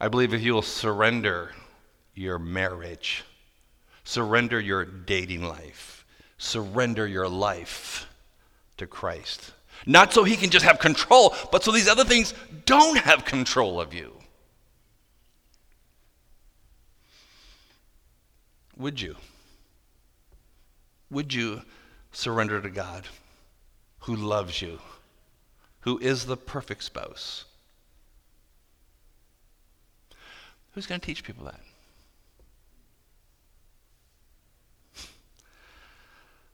I 0.00 0.08
believe 0.08 0.32
if 0.32 0.40
you'll 0.40 0.62
surrender 0.62 1.52
your 2.14 2.38
marriage, 2.38 3.22
surrender 4.02 4.58
your 4.58 4.86
dating 4.86 5.42
life, 5.42 6.06
surrender 6.38 7.06
your 7.06 7.28
life 7.28 8.06
to 8.78 8.86
Christ. 8.86 9.52
Not 9.86 10.12
so 10.12 10.24
he 10.24 10.36
can 10.36 10.50
just 10.50 10.64
have 10.64 10.78
control, 10.78 11.34
but 11.50 11.64
so 11.64 11.72
these 11.72 11.88
other 11.88 12.04
things 12.04 12.34
don't 12.66 12.98
have 12.98 13.24
control 13.24 13.80
of 13.80 13.92
you. 13.92 14.12
Would 18.76 19.00
you? 19.00 19.16
Would 21.10 21.34
you 21.34 21.62
surrender 22.12 22.60
to 22.60 22.70
God 22.70 23.06
who 24.00 24.16
loves 24.16 24.60
you, 24.62 24.78
who 25.80 25.98
is 25.98 26.26
the 26.26 26.36
perfect 26.36 26.82
spouse? 26.82 27.44
Who's 30.72 30.86
going 30.86 31.00
to 31.00 31.06
teach 31.06 31.22
people 31.22 31.44
that? 31.44 31.60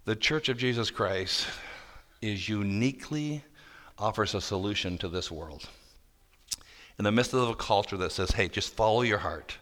The 0.04 0.16
Church 0.16 0.48
of 0.48 0.58
Jesus 0.58 0.90
Christ 0.90 1.46
is 2.20 2.48
uniquely 2.48 3.44
offers 3.98 4.34
a 4.34 4.40
solution 4.40 4.98
to 4.98 5.08
this 5.08 5.30
world. 5.30 5.68
In 6.98 7.04
the 7.04 7.12
midst 7.12 7.32
of 7.32 7.48
a 7.48 7.54
culture 7.54 7.96
that 7.98 8.10
says, 8.12 8.30
hey, 8.32 8.48
just 8.48 8.74
follow 8.74 9.02
your 9.02 9.18
heart, 9.18 9.56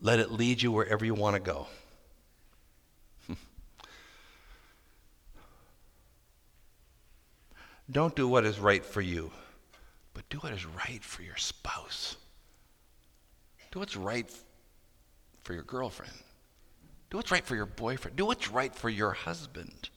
let 0.00 0.18
it 0.18 0.32
lead 0.32 0.62
you 0.62 0.72
wherever 0.72 1.04
you 1.04 1.12
want 1.14 1.36
to 1.36 1.40
go. 1.40 1.66
Don't 7.90 8.16
do 8.16 8.26
what 8.26 8.44
is 8.44 8.58
right 8.58 8.84
for 8.84 9.02
you, 9.02 9.30
but 10.14 10.28
do 10.30 10.38
what 10.38 10.52
is 10.52 10.64
right 10.64 11.04
for 11.04 11.22
your 11.22 11.36
spouse. 11.36 12.16
Do 13.70 13.78
what's 13.78 13.96
right 13.96 14.30
for 15.42 15.54
your 15.54 15.64
girlfriend. 15.64 16.12
Do 17.10 17.18
what's 17.18 17.30
right 17.30 17.44
for 17.44 17.56
your 17.56 17.66
boyfriend. 17.66 18.16
Do 18.16 18.24
what's 18.24 18.50
right 18.50 18.74
for 18.74 18.88
your 18.88 19.12
husband. 19.12 19.90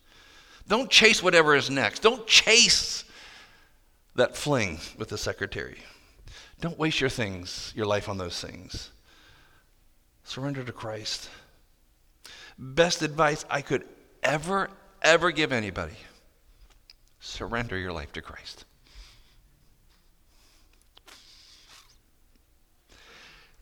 Don't 0.67 0.89
chase 0.89 1.21
whatever 1.21 1.55
is 1.55 1.69
next. 1.69 2.01
Don't 2.01 2.25
chase 2.25 3.03
that 4.15 4.35
fling 4.35 4.79
with 4.97 5.09
the 5.09 5.17
secretary. 5.17 5.77
Don't 6.61 6.79
waste 6.79 7.01
your 7.01 7.09
things, 7.09 7.73
your 7.75 7.85
life 7.85 8.09
on 8.09 8.17
those 8.17 8.39
things. 8.39 8.91
Surrender 10.23 10.63
to 10.63 10.71
Christ. 10.71 11.29
Best 12.57 13.01
advice 13.01 13.45
I 13.49 13.61
could 13.61 13.85
ever, 14.23 14.69
ever 15.01 15.31
give 15.31 15.51
anybody 15.51 15.95
surrender 17.25 17.77
your 17.77 17.91
life 17.91 18.11
to 18.13 18.21
Christ. 18.21 18.65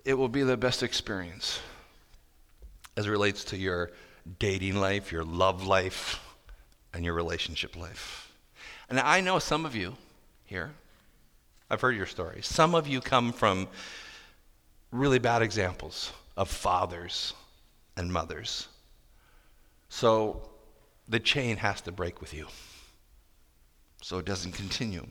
It 0.05 0.15
will 0.15 0.27
be 0.27 0.43
the 0.43 0.57
best 0.57 0.83
experience 0.83 1.59
as 2.97 3.07
it 3.07 3.09
relates 3.09 3.45
to 3.45 3.57
your 3.57 3.91
dating 4.37 4.75
life, 4.75 5.11
your 5.11 5.23
love 5.23 5.65
life 5.65 6.19
and 6.93 7.03
your 7.03 7.13
relationship 7.13 7.75
life. 7.75 8.31
And 8.89 8.99
I 8.99 9.21
know 9.21 9.39
some 9.39 9.65
of 9.65 9.75
you 9.75 9.95
here, 10.45 10.71
I've 11.69 11.81
heard 11.81 11.95
your 11.95 12.05
stories. 12.05 12.45
Some 12.45 12.75
of 12.75 12.87
you 12.87 13.01
come 13.01 13.31
from 13.31 13.67
really 14.91 15.19
bad 15.19 15.41
examples 15.41 16.11
of 16.37 16.49
fathers 16.49 17.33
and 17.97 18.11
mothers. 18.11 18.67
So 19.89 20.41
the 21.07 21.19
chain 21.19 21.57
has 21.57 21.81
to 21.81 21.91
break 21.91 22.21
with 22.21 22.33
you 22.33 22.47
so 24.01 24.17
it 24.17 24.25
doesn't 24.25 24.51
continue. 24.51 25.05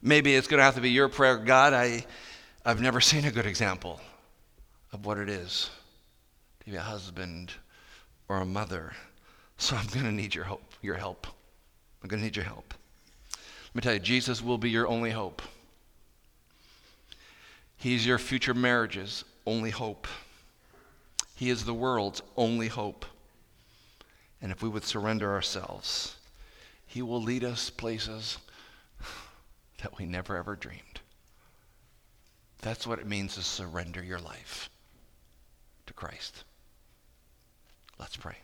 Maybe 0.00 0.36
it's 0.36 0.46
going 0.46 0.58
to 0.58 0.64
have 0.64 0.76
to 0.76 0.80
be 0.80 0.90
your 0.90 1.08
prayer 1.08 1.36
God, 1.36 1.72
I, 1.72 2.06
I've 2.64 2.80
never 2.80 3.00
seen 3.00 3.24
a 3.24 3.30
good 3.30 3.46
example 3.46 4.00
of 4.92 5.04
what 5.04 5.18
it 5.18 5.28
is 5.28 5.70
to 6.60 6.70
be 6.70 6.76
a 6.76 6.80
husband 6.80 7.52
or 8.28 8.38
a 8.38 8.44
mother. 8.44 8.92
So 9.58 9.76
I'm 9.76 9.86
going 9.88 10.04
to 10.04 10.12
need 10.12 10.34
your 10.34 10.44
hope, 10.44 10.72
your 10.80 10.94
help. 10.94 11.26
I'm 12.02 12.08
going 12.08 12.20
to 12.20 12.24
need 12.24 12.36
your 12.36 12.44
help. 12.44 12.72
Let 13.32 13.74
me 13.74 13.80
tell 13.82 13.92
you, 13.94 14.00
Jesus 14.00 14.42
will 14.42 14.56
be 14.56 14.70
your 14.70 14.86
only 14.88 15.10
hope. 15.10 15.42
He's 17.76 18.06
your 18.06 18.18
future 18.18 18.54
marriage's 18.54 19.24
only 19.46 19.70
hope. 19.70 20.06
He 21.34 21.50
is 21.50 21.64
the 21.64 21.74
world's 21.74 22.22
only 22.36 22.68
hope. 22.68 23.04
And 24.40 24.52
if 24.52 24.62
we 24.62 24.68
would 24.68 24.84
surrender 24.84 25.32
ourselves, 25.32 26.16
He 26.86 27.02
will 27.02 27.22
lead 27.22 27.44
us 27.44 27.70
places 27.70 28.38
that 29.82 29.98
we 29.98 30.06
never 30.06 30.36
ever 30.36 30.56
dreamed. 30.56 31.00
That's 32.62 32.86
what 32.86 32.98
it 32.98 33.06
means 33.06 33.34
to 33.34 33.42
surrender 33.42 34.02
your 34.02 34.18
life 34.18 34.70
to 35.86 35.92
Christ. 35.92 36.44
Let's 37.98 38.16
pray. 38.16 38.36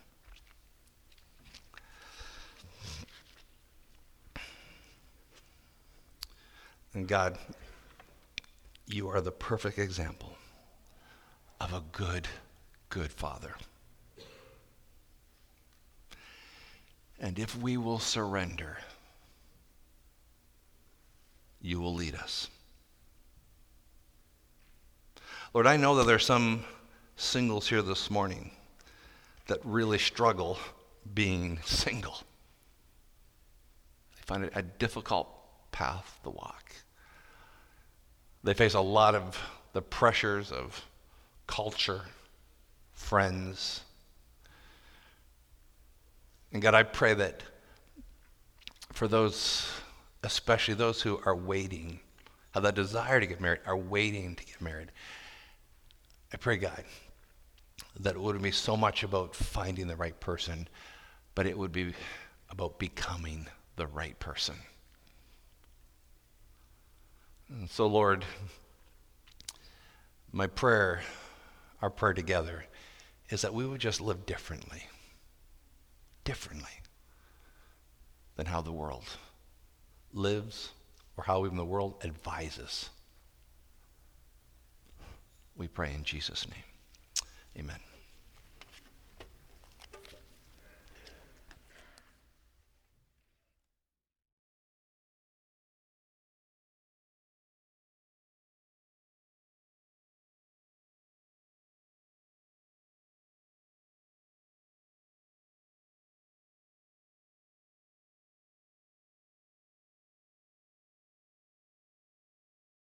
And 6.94 7.08
God, 7.08 7.36
you 8.86 9.08
are 9.08 9.20
the 9.20 9.32
perfect 9.32 9.78
example 9.78 10.36
of 11.60 11.72
a 11.72 11.82
good, 11.92 12.28
good 12.88 13.10
Father. 13.10 13.54
And 17.18 17.38
if 17.38 17.56
we 17.56 17.76
will 17.76 17.98
surrender, 17.98 18.78
you 21.60 21.80
will 21.80 21.94
lead 21.94 22.14
us. 22.14 22.48
Lord, 25.52 25.66
I 25.66 25.76
know 25.76 25.96
that 25.96 26.06
there 26.06 26.16
are 26.16 26.20
some 26.20 26.64
singles 27.16 27.68
here 27.68 27.82
this 27.82 28.10
morning 28.10 28.50
that 29.46 29.58
really 29.64 29.98
struggle 29.98 30.58
being 31.14 31.58
single. 31.64 32.18
They 34.16 34.22
find 34.26 34.44
it 34.44 34.52
a 34.54 34.62
difficult 34.62 35.28
path 35.72 36.18
to 36.24 36.30
walk. 36.30 36.72
They 38.44 38.52
face 38.52 38.74
a 38.74 38.80
lot 38.80 39.14
of 39.14 39.42
the 39.72 39.80
pressures 39.80 40.52
of 40.52 40.84
culture, 41.46 42.02
friends. 42.92 43.80
And 46.52 46.60
God, 46.60 46.74
I 46.74 46.82
pray 46.82 47.14
that 47.14 47.42
for 48.92 49.08
those, 49.08 49.66
especially 50.22 50.74
those 50.74 51.00
who 51.00 51.20
are 51.24 51.34
waiting, 51.34 52.00
have 52.52 52.62
that 52.64 52.74
desire 52.74 53.18
to 53.18 53.26
get 53.26 53.40
married, 53.40 53.60
are 53.66 53.76
waiting 53.76 54.36
to 54.36 54.44
get 54.44 54.60
married, 54.60 54.92
I 56.32 56.36
pray, 56.36 56.58
God, 56.58 56.84
that 58.00 58.14
it 58.14 58.20
wouldn't 58.20 58.44
be 58.44 58.50
so 58.50 58.76
much 58.76 59.02
about 59.02 59.34
finding 59.34 59.88
the 59.88 59.96
right 59.96 60.18
person, 60.20 60.68
but 61.34 61.46
it 61.46 61.56
would 61.56 61.72
be 61.72 61.94
about 62.50 62.78
becoming 62.78 63.46
the 63.76 63.86
right 63.86 64.18
person. 64.20 64.56
And 67.48 67.68
so, 67.70 67.86
Lord, 67.86 68.24
my 70.32 70.46
prayer, 70.46 71.02
our 71.82 71.90
prayer 71.90 72.14
together, 72.14 72.64
is 73.30 73.42
that 73.42 73.54
we 73.54 73.66
would 73.66 73.80
just 73.80 74.00
live 74.00 74.26
differently. 74.26 74.82
Differently 76.24 76.70
than 78.36 78.46
how 78.46 78.60
the 78.60 78.72
world 78.72 79.04
lives 80.12 80.70
or 81.16 81.24
how 81.24 81.44
even 81.44 81.56
the 81.56 81.64
world 81.64 81.94
advises. 82.04 82.90
We 85.56 85.68
pray 85.68 85.94
in 85.94 86.02
Jesus' 86.02 86.48
name. 86.48 86.64
Amen. 87.56 87.78